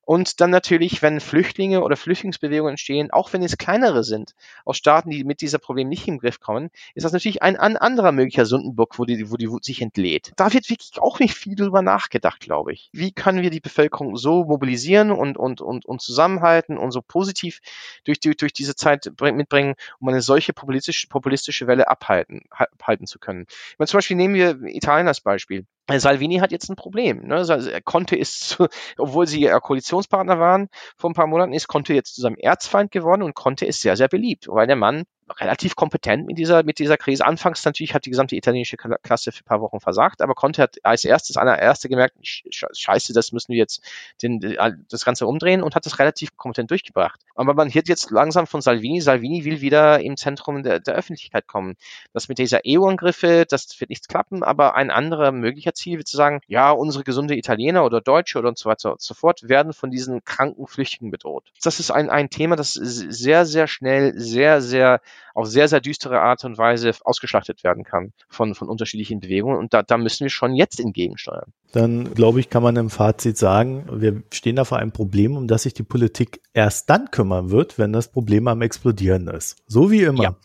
Und 0.07 0.41
dann 0.41 0.51
natürlich, 0.51 1.03
wenn 1.03 1.21
Flüchtlinge 1.21 1.83
oder 1.83 1.97
Flüchtlingsbewegungen 1.97 2.73
entstehen, 2.73 3.11
auch 3.11 3.33
wenn 3.33 3.43
es 3.43 3.57
kleinere 3.57 4.05
sind, 4.05 4.35
aus 4.65 4.77
Staaten, 4.77 5.11
die 5.11 5.25
mit 5.25 5.41
dieser 5.41 5.59
Problem 5.59 5.89
nicht 5.89 6.07
im 6.09 6.19
Griff 6.19 6.41
kommen, 6.41 6.71
ist 6.95 7.05
das 7.05 7.13
natürlich 7.13 7.43
ein, 7.43 7.57
ein 7.57 7.77
anderer 7.77 8.13
möglicher 8.13 8.45
Sündenbock, 8.45 8.99
wo 8.99 9.05
die, 9.05 9.31
wo 9.31 9.37
die 9.37 9.51
Wut 9.51 9.65
sich 9.65 9.81
entlädt. 9.81 10.33
Da 10.37 10.53
wird 10.53 10.69
wirklich 10.69 11.01
auch 11.01 11.21
nicht 11.21 11.35
viel 11.35 11.55
drüber 11.55 11.83
nachgedacht, 11.83 12.41
glaube 12.41 12.73
ich. 12.73 12.91
Wie 12.93 13.13
können 13.13 13.43
wir 13.43 13.51
die 13.51 13.61
Bevölkerung 13.61 14.17
so 14.17 14.45
mobilisieren 14.45 15.11
und, 15.11 15.39
und, 15.39 15.61
und, 15.61 15.87
und 15.87 16.03
zusammenhalten 16.03 16.77
und 16.77 16.91
so 16.91 17.01
positiv 17.01 17.61
durch, 18.05 18.21
die, 18.21 18.37
durch 18.37 18.53
diese 18.53 18.75
Zeit 18.75 19.11
mitbringen, 19.21 19.75
um 20.01 20.09
eine 20.09 20.21
solche 20.21 20.53
populistische, 20.53 21.09
populistische 21.09 21.67
Welle 21.67 21.89
abhalten, 21.89 22.43
halten 22.83 23.07
zu 23.07 23.19
können. 23.19 23.47
Meine, 23.79 23.89
zum 23.89 23.99
Beispiel 23.99 24.17
nehmen 24.17 24.35
wir 24.35 24.61
Italien 24.65 25.09
als 25.09 25.21
Beispiel. 25.21 25.67
Salvini 25.91 26.39
hat 26.39 26.51
jetzt 26.51 26.71
ein 26.71 26.77
Problem. 26.77 27.27
Ne? 27.27 27.45
Er 27.67 27.83
konnte 27.83 28.17
ist, 28.17 28.59
obwohl 28.99 29.27
sie 29.27 29.41
ja 29.41 29.59
Koalitionspartner 29.61 30.39
waren 30.39 30.69
vor 30.97 31.11
ein 31.11 31.15
paar 31.15 31.27
Monaten, 31.27 31.53
ist 31.53 31.69
konnte 31.69 31.95
jetzt 31.95 32.15
zu 32.15 32.21
seinem 32.21 32.37
Erzfeind 32.37 32.91
geworden 32.91 33.23
und 33.23 33.35
konnte 33.35 33.67
ist 33.67 33.81
sehr, 33.81 33.97
sehr 33.97 34.09
beliebt, 34.09 34.47
weil 34.49 34.67
der 34.67 34.77
Mann 34.77 35.05
relativ 35.31 35.77
kompetent 35.77 36.27
mit 36.27 36.39
dieser, 36.39 36.63
mit 36.63 36.79
dieser 36.79 36.97
Krise. 36.97 37.25
Anfangs 37.25 37.65
natürlich 37.65 37.95
hat 37.95 38.07
die 38.07 38.11
gesamte 38.11 38.37
italienische 38.37 38.77
Klasse 38.77 39.33
für 39.33 39.43
ein 39.43 39.47
paar 39.47 39.61
Wochen 39.61 39.81
versagt, 39.81 40.23
aber 40.23 40.35
Conte 40.35 40.63
hat 40.63 40.77
als 40.83 41.05
erstes, 41.05 41.37
einer 41.37 41.59
erste 41.59 41.89
gemerkt, 41.89 42.17
scheiße, 42.21 43.13
das 43.13 43.33
müssen 43.33 43.53
wir 43.53 43.59
jetzt 43.59 43.83
den, 44.23 44.41
das 44.89 45.05
Ganze 45.05 45.27
umdrehen 45.27 45.63
und 45.63 45.75
hat 45.75 45.87
das 45.87 45.99
relativ 45.99 46.37
kompetent 46.37 46.71
durchgebracht. 46.71 47.21
Aber 47.35 47.55
man 47.55 47.73
hört 47.73 47.89
jetzt 47.89 48.11
langsam 48.11 48.47
von 48.47 48.61
Salvini, 48.61 49.01
Salvini 49.01 49.45
will 49.45 49.61
wieder 49.61 50.01
im 50.01 50.17
Zentrum 50.17 50.63
der, 50.63 50.81
der 50.81 50.95
Öffentlichkeit 50.95 51.47
kommen. 51.47 51.77
Das 52.13 52.29
mit 52.29 52.39
dieser 52.39 52.61
EU-Angriffe, 52.67 53.45
das 53.49 53.81
wird 53.81 53.91
nicht 53.91 54.09
klappen, 54.09 54.43
aber 54.43 54.75
ein 54.75 54.91
anderer 54.91 55.33
möglicher 55.33 55.75
Ziel 55.75 55.99
wird 55.99 56.09
zu 56.09 56.17
sagen, 56.17 56.41
ja, 56.47 56.71
unsere 56.71 57.05
gesunde 57.05 57.37
Italiener 57.37 57.85
oder 57.85 58.01
Deutsche 58.01 58.39
oder 58.39 58.49
und 58.49 58.59
so 58.59 58.69
weiter 58.69 58.93
und 58.93 59.01
so 59.01 59.15
fort 59.15 59.49
werden 59.49 59.73
von 59.73 59.91
diesen 59.91 60.25
kranken 60.25 60.67
Flüchtigen 60.67 61.11
bedroht. 61.11 61.51
Das 61.63 61.81
ist 61.81 61.91
ein, 61.91 62.11
ein 62.11 62.31
Thema, 62.31 62.57
das 62.57 62.75
sehr, 62.75 63.47
sehr 63.47 63.67
schnell, 63.67 64.19
sehr, 64.19 64.61
sehr 64.61 65.01
auf 65.35 65.47
sehr, 65.47 65.69
sehr 65.69 65.81
düstere 65.81 66.21
Art 66.21 66.45
und 66.45 66.59
Weise 66.59 66.93
ausgeschlachtet 67.05 67.65
werden 67.65 67.85
kann 67.85 68.13
von, 68.29 68.55
von 68.55 68.69
unterschiedlichen 68.69 69.21
Bewegungen. 69.21 69.59
Und 69.59 69.75
da, 69.75 69.83
da 69.83 69.99
müssen 69.99 70.25
wir 70.25 70.31
schon 70.31 70.55
jetzt 70.55 70.81
entgegensteuern. 70.81 71.53
Dann 71.73 72.15
glaube 72.15 72.39
ich, 72.39 72.51
kann 72.51 72.63
man 72.63 72.77
im 72.77 72.89
Fazit 72.89 73.37
sagen, 73.37 73.87
wir 73.91 74.23
stehen 74.33 74.55
da 74.55 74.65
vor 74.65 74.79
einem 74.79 74.93
Problem, 74.93 75.37
um 75.37 75.49
das 75.49 75.65
sich 75.65 75.75
die 75.75 75.83
Politik 75.83 76.41
erst 76.53 76.89
dann 76.89 77.11
kümmern 77.11 77.51
wird, 77.51 77.79
wenn 77.79 77.93
das 77.93 78.13
Problem 78.13 78.47
am 78.47 78.63
Explodieren 78.63 79.27
ist. 79.27 79.57
So 79.67 79.91
wie 79.91 80.03
immer. 80.03 80.23
Ja. 80.23 80.37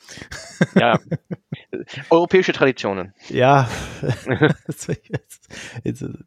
ja. 0.76 1.00
Europäische 2.10 2.52
Traditionen. 2.52 3.14
Ja. 3.30 3.70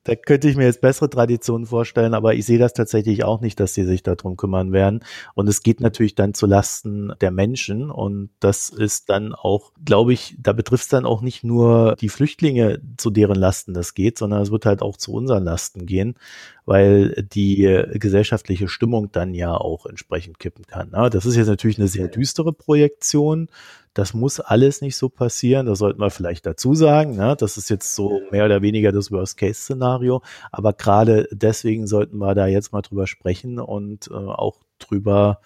da 0.05 0.14
könnte 0.14 0.48
ich 0.48 0.57
mir 0.57 0.64
jetzt 0.64 0.81
bessere 0.81 1.11
Traditionen 1.11 1.66
vorstellen, 1.66 2.14
aber 2.14 2.35
ich 2.35 2.46
sehe 2.46 2.59
das 2.59 2.72
tatsächlich 2.72 3.24
auch 3.24 3.40
nicht, 3.40 3.59
dass 3.59 3.74
sie 3.74 3.85
sich 3.85 4.05
darum 4.05 4.37
kümmern 4.37 4.72
werden. 4.72 5.05
Und 5.35 5.48
es 5.48 5.62
geht 5.62 5.81
natürlich 5.81 6.14
dann 6.14 6.35
zu 6.35 6.46
Lasten 6.46 7.12
der 7.20 7.33
Menschen 7.33 7.90
und 7.90 8.31
das 8.42 8.70
ist 8.70 9.09
dann 9.09 9.35
auch, 9.35 9.72
glaube 9.85 10.12
ich, 10.12 10.37
da 10.38 10.52
betrifft 10.52 10.85
es 10.85 10.88
dann 10.88 11.07
auch 11.07 11.22
nicht 11.22 11.44
nur 11.44 11.94
die 12.00 12.09
Flüchtlinge, 12.09 12.81
zu 12.96 13.11
deren 13.11 13.37
Lasten 13.37 13.72
das 13.72 13.94
geht, 13.94 14.18
sondern 14.18 14.42
es 14.42 14.50
wird 14.50 14.66
halt 14.66 14.83
auch 14.83 14.96
zu 14.96 15.12
unseren 15.12 15.44
Lasten 15.44 15.87
gehen, 15.87 16.16
weil 16.64 17.26
die 17.33 17.85
gesellschaftliche 17.94 18.66
Stimmung 18.66 19.12
dann 19.12 19.35
ja 19.35 19.55
auch 19.55 19.87
entsprechend 19.87 20.40
kippen 20.40 20.66
kann. 20.66 20.90
Ne? 20.90 21.09
Das 21.09 21.24
ist 21.24 21.37
jetzt 21.37 21.46
natürlich 21.46 21.78
eine 21.78 21.87
sehr 21.87 22.09
düstere 22.09 22.52
Projektion. 22.52 23.48
Das 23.94 24.12
muss 24.12 24.40
alles 24.40 24.81
nicht 24.81 24.96
so 24.96 25.09
passieren. 25.09 25.66
Das 25.66 25.78
sollten 25.78 26.00
wir 26.00 26.11
vielleicht 26.11 26.44
dazu 26.44 26.74
sagen. 26.74 27.14
Ne? 27.14 27.37
Das 27.38 27.57
ist 27.57 27.68
jetzt 27.68 27.94
so 27.94 28.22
mehr 28.33 28.46
oder 28.46 28.61
weniger 28.61 28.90
das 28.90 29.12
Worst-Case-Szenario. 29.12 30.20
Aber 30.50 30.72
gerade 30.72 31.28
deswegen 31.31 31.87
sollten 31.87 32.18
wir 32.18 32.35
da 32.35 32.46
jetzt 32.48 32.72
mal 32.72 32.83
drüber 32.83 33.07
sprechen 33.07 33.61
und 33.61 34.09
äh, 34.11 34.14
auch 34.14 34.57
drüber 34.78 35.40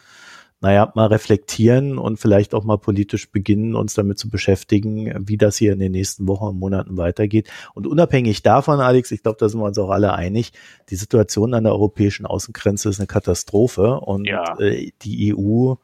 naja, 0.61 0.91
mal 0.95 1.07
reflektieren 1.07 1.99
und 1.99 2.19
vielleicht 2.19 2.55
auch 2.55 2.65
mal 2.65 2.79
politisch 2.79 3.31
beginnen, 3.31 3.75
uns 3.75 3.95
damit 3.95 4.19
zu 4.19 4.31
beschäftigen, 4.31 5.29
wie 5.29 5.37
das 5.37 5.57
hier 5.57 5.73
in 5.73 5.79
den 5.79 5.93
nächsten 5.93 6.27
Wochen 6.27 6.45
und 6.45 6.59
Monaten 6.59 6.97
weitergeht. 6.97 7.51
Und 7.75 7.87
unabhängig 7.87 8.43
davon, 8.43 8.81
Alex, 8.81 9.11
ich 9.11 9.23
glaube, 9.23 9.37
da 9.39 9.49
sind 9.49 9.61
wir 9.61 9.67
uns 9.67 9.79
auch 9.79 9.91
alle 9.91 10.15
einig, 10.15 10.53
die 10.89 10.97
Situation 10.97 11.53
an 11.53 11.65
der 11.65 11.73
europäischen 11.73 12.25
Außengrenze 12.25 12.89
ist 12.89 13.01
eine 13.01 13.07
Katastrophe 13.07 14.01
und 14.01 14.27
ja. 14.27 14.59
äh, 14.59 14.93
die 15.03 15.35
EU 15.35 15.75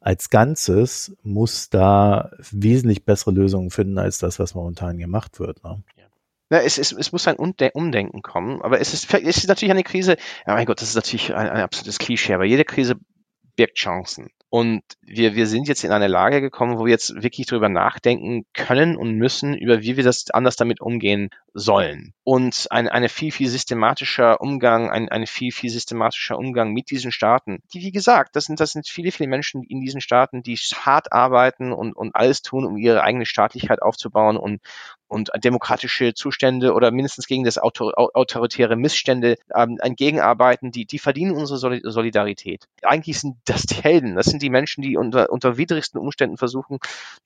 als 0.00 0.30
Ganzes 0.30 1.16
muss 1.22 1.70
da 1.70 2.30
wesentlich 2.50 3.04
bessere 3.04 3.32
Lösungen 3.32 3.70
finden 3.70 3.98
als 3.98 4.18
das, 4.18 4.38
was 4.38 4.54
momentan 4.54 4.98
gemacht 4.98 5.38
wird. 5.38 5.62
Ne? 5.62 5.82
Na, 6.50 6.62
es, 6.62 6.78
es, 6.78 6.92
es 6.92 7.12
muss 7.12 7.28
ein 7.28 7.36
Umdenken 7.36 8.22
kommen, 8.22 8.62
aber 8.62 8.80
es 8.80 8.94
ist, 8.94 9.12
es 9.12 9.36
ist 9.36 9.48
natürlich 9.48 9.72
eine 9.72 9.82
Krise, 9.82 10.16
ja 10.46 10.54
mein 10.54 10.64
Gott, 10.64 10.80
das 10.80 10.88
ist 10.88 10.94
natürlich 10.94 11.34
ein, 11.34 11.48
ein 11.48 11.62
absolutes 11.62 11.98
Klischee, 11.98 12.32
aber 12.32 12.44
jede 12.44 12.64
Krise 12.64 12.96
birgt 13.58 13.76
Chancen. 13.76 14.30
Und 14.50 14.82
wir, 15.02 15.34
wir 15.34 15.46
sind 15.46 15.68
jetzt 15.68 15.84
in 15.84 15.90
eine 15.90 16.06
Lage 16.06 16.40
gekommen, 16.40 16.78
wo 16.78 16.86
wir 16.86 16.92
jetzt 16.92 17.22
wirklich 17.22 17.46
darüber 17.48 17.68
nachdenken 17.68 18.46
können 18.54 18.96
und 18.96 19.16
müssen, 19.16 19.54
über 19.54 19.82
wie 19.82 19.96
wir 19.98 20.04
das 20.04 20.30
anders 20.30 20.56
damit 20.56 20.80
umgehen 20.80 21.28
sollen. 21.52 22.14
Und 22.30 22.66
ein 22.68 22.88
eine 22.90 23.08
viel, 23.08 23.32
viel 23.32 23.48
systematischer 23.48 24.42
Umgang, 24.42 24.90
ein, 24.90 25.08
ein 25.08 25.26
viel, 25.26 25.50
viel 25.50 25.70
systematischer 25.70 26.36
Umgang 26.36 26.74
mit 26.74 26.90
diesen 26.90 27.10
Staaten, 27.10 27.62
die, 27.72 27.80
wie 27.80 27.90
gesagt, 27.90 28.36
das 28.36 28.44
sind, 28.44 28.60
das 28.60 28.72
sind 28.72 28.86
viele, 28.86 29.12
viele 29.12 29.30
Menschen 29.30 29.62
in 29.62 29.80
diesen 29.80 30.02
Staaten, 30.02 30.42
die 30.42 30.56
hart 30.56 31.10
arbeiten 31.10 31.72
und, 31.72 31.94
und 31.96 32.14
alles 32.14 32.42
tun, 32.42 32.66
um 32.66 32.76
ihre 32.76 33.02
eigene 33.02 33.24
Staatlichkeit 33.24 33.80
aufzubauen 33.80 34.36
und, 34.36 34.60
und 35.08 35.30
demokratische 35.42 36.12
Zustände 36.14 36.74
oder 36.74 36.90
mindestens 36.90 37.26
gegen 37.26 37.44
das 37.44 37.58
Autor 37.58 37.94
autoritäre 37.96 38.76
Missstände 38.76 39.36
ähm, 39.54 39.78
entgegenarbeiten, 39.80 40.70
die, 40.70 40.84
die 40.84 40.98
verdienen 40.98 41.32
unsere 41.32 41.58
Solidarität. 41.58 42.68
Eigentlich 42.82 43.18
sind 43.18 43.36
das 43.46 43.62
die 43.62 43.82
Helden. 43.82 44.16
Das 44.16 44.26
sind 44.26 44.42
die 44.42 44.50
Menschen, 44.50 44.82
die 44.82 44.96
unter, 44.96 45.30
unter 45.30 45.56
widrigsten 45.56 45.98
Umständen 45.98 46.36
versuchen, 46.36 46.78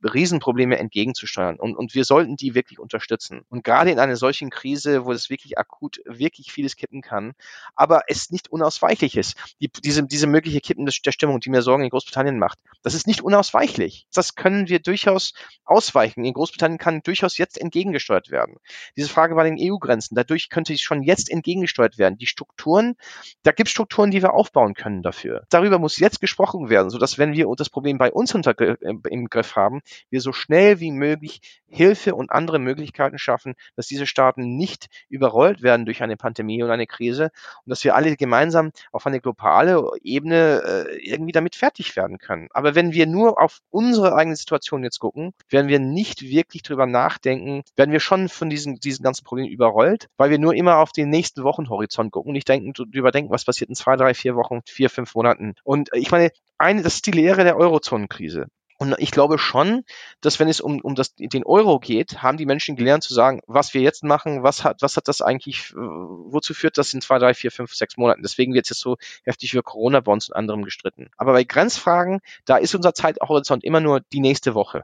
Riesenprobleme 0.02 0.78
entgegenzusteuern. 0.78 1.56
Und, 1.56 1.76
und 1.76 1.94
wir 1.94 2.04
sollten 2.04 2.36
die 2.36 2.54
wirklich 2.54 2.78
unterstützen. 2.78 3.42
Und 3.50 3.64
gerade 3.64 3.90
in 3.90 3.98
einer 3.98 4.16
solchen 4.16 4.50
Krise, 4.50 4.91
wo 5.04 5.12
es 5.12 5.30
wirklich 5.30 5.58
akut 5.58 6.00
wirklich 6.04 6.52
vieles 6.52 6.76
kippen 6.76 7.02
kann, 7.02 7.32
aber 7.74 8.02
es 8.08 8.30
nicht 8.30 8.48
unausweichlich 8.50 9.16
ist. 9.16 9.36
Die, 9.60 9.68
diese, 9.68 10.04
diese 10.04 10.26
mögliche 10.26 10.60
Kippen 10.60 10.86
der 10.86 11.12
Stimmung, 11.12 11.40
die 11.40 11.50
mir 11.50 11.62
Sorgen 11.62 11.84
in 11.84 11.90
Großbritannien 11.90 12.38
macht, 12.38 12.58
das 12.82 12.94
ist 12.94 13.06
nicht 13.06 13.22
unausweichlich. 13.22 14.06
Das 14.12 14.34
können 14.34 14.68
wir 14.68 14.80
durchaus 14.80 15.32
ausweichen. 15.64 16.24
In 16.24 16.34
Großbritannien 16.34 16.78
kann 16.78 17.02
durchaus 17.02 17.38
jetzt 17.38 17.60
entgegengesteuert 17.60 18.30
werden. 18.30 18.56
Diese 18.96 19.08
Frage 19.08 19.36
war 19.36 19.44
den 19.44 19.56
EU-Grenzen. 19.58 20.14
Dadurch 20.14 20.48
könnte 20.48 20.76
schon 20.78 21.02
jetzt 21.02 21.30
entgegengesteuert 21.30 21.98
werden. 21.98 22.18
Die 22.18 22.26
Strukturen, 22.26 22.94
da 23.42 23.52
gibt 23.52 23.68
es 23.68 23.72
Strukturen, 23.72 24.10
die 24.10 24.22
wir 24.22 24.34
aufbauen 24.34 24.74
können 24.74 25.02
dafür. 25.02 25.44
Darüber 25.50 25.78
muss 25.78 25.98
jetzt 25.98 26.20
gesprochen 26.20 26.68
werden, 26.68 26.90
sodass 26.90 27.18
wenn 27.18 27.32
wir 27.32 27.46
das 27.56 27.70
Problem 27.70 27.98
bei 27.98 28.12
uns 28.12 28.34
unter, 28.34 28.58
äh, 28.60 28.76
im 28.82 29.28
Griff 29.28 29.56
haben, 29.56 29.80
wir 30.10 30.20
so 30.20 30.32
schnell 30.32 30.80
wie 30.80 30.90
möglich 30.90 31.40
Hilfe 31.68 32.14
und 32.14 32.30
andere 32.30 32.58
Möglichkeiten 32.58 33.18
schaffen, 33.18 33.54
dass 33.76 33.86
diese 33.86 34.06
Staaten 34.06 34.56
nicht 34.56 34.81
überrollt 35.08 35.62
werden 35.62 35.84
durch 35.86 36.02
eine 36.02 36.16
Pandemie 36.16 36.62
und 36.62 36.70
eine 36.70 36.86
Krise 36.86 37.30
und 37.64 37.70
dass 37.70 37.84
wir 37.84 37.94
alle 37.94 38.16
gemeinsam 38.16 38.72
auf 38.90 39.06
eine 39.06 39.20
globale 39.20 39.82
Ebene 40.02 40.62
äh, 40.88 40.96
irgendwie 40.98 41.32
damit 41.32 41.56
fertig 41.56 41.96
werden 41.96 42.18
können. 42.18 42.48
Aber 42.52 42.74
wenn 42.74 42.92
wir 42.92 43.06
nur 43.06 43.40
auf 43.40 43.60
unsere 43.70 44.14
eigene 44.14 44.36
Situation 44.36 44.84
jetzt 44.84 44.98
gucken, 44.98 45.32
werden 45.48 45.68
wir 45.68 45.78
nicht 45.78 46.22
wirklich 46.22 46.62
drüber 46.62 46.86
nachdenken, 46.86 47.62
werden 47.76 47.92
wir 47.92 48.00
schon 48.00 48.28
von 48.28 48.50
diesen, 48.50 48.76
diesen 48.76 49.02
ganzen 49.02 49.24
Problemen 49.24 49.50
überrollt, 49.50 50.08
weil 50.16 50.30
wir 50.30 50.38
nur 50.38 50.54
immer 50.54 50.78
auf 50.78 50.92
den 50.92 51.10
nächsten 51.10 51.44
Wochenhorizont 51.44 52.12
gucken 52.12 52.30
und 52.30 52.34
nicht 52.34 52.48
denken, 52.48 52.72
überdenken, 52.92 53.30
was 53.30 53.44
passiert 53.44 53.70
in 53.70 53.76
zwei, 53.76 53.96
drei, 53.96 54.14
vier 54.14 54.36
Wochen, 54.36 54.60
vier, 54.66 54.90
fünf 54.90 55.14
Monaten. 55.14 55.54
Und 55.64 55.90
ich 55.94 56.10
meine, 56.10 56.30
eine, 56.58 56.82
das 56.82 56.94
ist 56.96 57.06
die 57.06 57.12
Lehre 57.12 57.44
der 57.44 57.56
Eurozonenkrise. 57.56 58.46
Und 58.82 58.96
ich 58.98 59.12
glaube 59.12 59.38
schon, 59.38 59.84
dass 60.22 60.40
wenn 60.40 60.48
es 60.48 60.60
um, 60.60 60.80
um 60.80 60.96
das, 60.96 61.14
den 61.14 61.44
Euro 61.44 61.78
geht, 61.78 62.20
haben 62.20 62.36
die 62.36 62.46
Menschen 62.46 62.74
gelernt 62.74 63.04
zu 63.04 63.14
sagen, 63.14 63.40
was 63.46 63.74
wir 63.74 63.80
jetzt 63.80 64.02
machen, 64.02 64.42
was 64.42 64.64
hat, 64.64 64.82
was 64.82 64.96
hat 64.96 65.06
das 65.06 65.22
eigentlich, 65.22 65.70
äh, 65.70 65.76
wozu 65.76 66.52
führt 66.52 66.78
das 66.78 66.92
in 66.92 67.00
zwei, 67.00 67.20
drei, 67.20 67.32
vier, 67.32 67.52
fünf, 67.52 67.72
sechs 67.74 67.96
Monaten? 67.96 68.22
Deswegen 68.22 68.54
wird 68.54 68.64
es 68.64 68.70
jetzt 68.70 68.80
so 68.80 68.96
heftig 69.22 69.52
für 69.52 69.62
Corona-Bonds 69.62 70.30
und 70.30 70.34
anderem 70.34 70.64
gestritten. 70.64 71.10
Aber 71.16 71.30
bei 71.30 71.44
Grenzfragen, 71.44 72.22
da 72.44 72.56
ist 72.56 72.74
unser 72.74 72.92
Zeithorizont 72.92 73.62
immer 73.62 73.78
nur 73.78 74.00
die 74.12 74.18
nächste 74.18 74.56
Woche. 74.56 74.82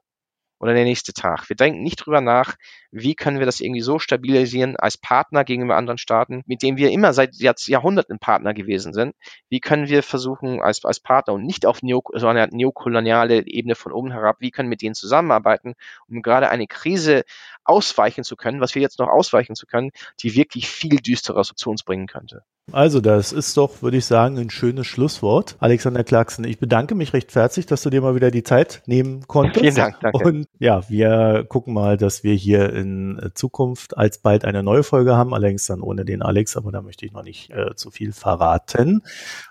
Oder 0.60 0.74
der 0.74 0.84
nächste 0.84 1.12
Tag. 1.12 1.48
Wir 1.48 1.56
denken 1.56 1.82
nicht 1.82 1.96
drüber 1.96 2.20
nach, 2.20 2.56
wie 2.90 3.14
können 3.14 3.38
wir 3.38 3.46
das 3.46 3.60
irgendwie 3.60 3.80
so 3.80 3.98
stabilisieren 3.98 4.76
als 4.76 4.96
Partner 4.96 5.44
gegenüber 5.44 5.76
anderen 5.76 5.98
Staaten, 5.98 6.42
mit 6.46 6.62
denen 6.62 6.76
wir 6.76 6.90
immer 6.90 7.12
seit 7.12 7.36
Jahrhunderten 7.36 8.18
Partner 8.18 8.54
gewesen 8.54 8.92
sind. 8.92 9.14
Wie 9.48 9.60
können 9.60 9.88
wir 9.88 10.02
versuchen, 10.02 10.60
als, 10.60 10.84
als 10.84 11.00
Partner 11.00 11.34
und 11.34 11.44
nicht 11.44 11.66
auf 11.66 11.82
neo, 11.82 12.02
so 12.14 12.28
eine 12.28 12.48
neokoloniale 12.50 13.46
Ebene 13.46 13.74
von 13.74 13.92
oben 13.92 14.10
herab, 14.10 14.36
wie 14.40 14.50
können 14.50 14.68
wir 14.68 14.70
mit 14.70 14.82
denen 14.82 14.94
zusammenarbeiten, 14.94 15.74
um 16.08 16.22
gerade 16.22 16.50
eine 16.50 16.66
Krise 16.66 17.24
ausweichen 17.64 18.24
zu 18.24 18.36
können, 18.36 18.60
was 18.60 18.74
wir 18.74 18.82
jetzt 18.82 18.98
noch 18.98 19.08
ausweichen 19.08 19.54
zu 19.54 19.66
können, 19.66 19.90
die 20.22 20.34
wirklich 20.34 20.68
viel 20.68 20.96
düsterer 20.96 21.42
zu 21.42 21.70
uns 21.70 21.82
bringen 21.82 22.06
könnte. 22.06 22.42
Also, 22.72 23.00
das 23.00 23.32
ist 23.32 23.56
doch, 23.56 23.82
würde 23.82 23.96
ich 23.96 24.04
sagen, 24.04 24.38
ein 24.38 24.50
schönes 24.50 24.86
Schlusswort. 24.86 25.56
Alexander 25.58 26.04
Clarkson, 26.04 26.44
ich 26.44 26.58
bedanke 26.58 26.94
mich 26.94 27.12
recht 27.12 27.34
herzlich, 27.34 27.66
dass 27.66 27.82
du 27.82 27.90
dir 27.90 28.00
mal 28.00 28.14
wieder 28.14 28.30
die 28.30 28.42
Zeit 28.42 28.82
nehmen 28.86 29.26
konntest. 29.26 29.60
Vielen 29.60 29.74
Dank, 29.74 30.00
danke. 30.00 30.24
Und 30.24 30.48
ja, 30.58 30.88
wir 30.88 31.44
gucken 31.48 31.74
mal, 31.74 31.96
dass 31.96 32.24
wir 32.24 32.34
hier 32.34 32.72
in 32.72 33.30
Zukunft 33.34 33.96
alsbald 33.96 34.44
eine 34.44 34.62
neue 34.62 34.82
Folge 34.82 35.16
haben, 35.16 35.34
allerdings 35.34 35.66
dann 35.66 35.80
ohne 35.80 36.04
den 36.04 36.22
Alex, 36.22 36.56
aber 36.56 36.72
da 36.72 36.82
möchte 36.82 37.06
ich 37.06 37.12
noch 37.12 37.22
nicht 37.22 37.50
äh, 37.50 37.74
zu 37.74 37.90
viel 37.90 38.12
verraten. 38.12 39.02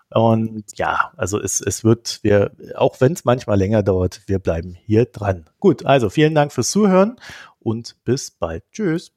Und 0.09 0.77
ja, 0.77 1.11
also 1.17 1.39
es, 1.41 1.59
es 1.59 1.83
wird, 1.83 2.19
wir, 2.21 2.51
auch 2.75 3.01
wenn 3.01 3.13
es 3.13 3.25
manchmal 3.25 3.57
länger 3.57 3.83
dauert, 3.83 4.21
wir 4.27 4.39
bleiben 4.39 4.75
hier 4.85 5.05
dran. 5.05 5.45
Gut, 5.59 5.85
also 5.85 6.09
vielen 6.09 6.35
Dank 6.35 6.53
fürs 6.53 6.69
Zuhören 6.69 7.17
und 7.59 7.97
bis 8.05 8.31
bald. 8.31 8.63
Tschüss. 8.71 9.16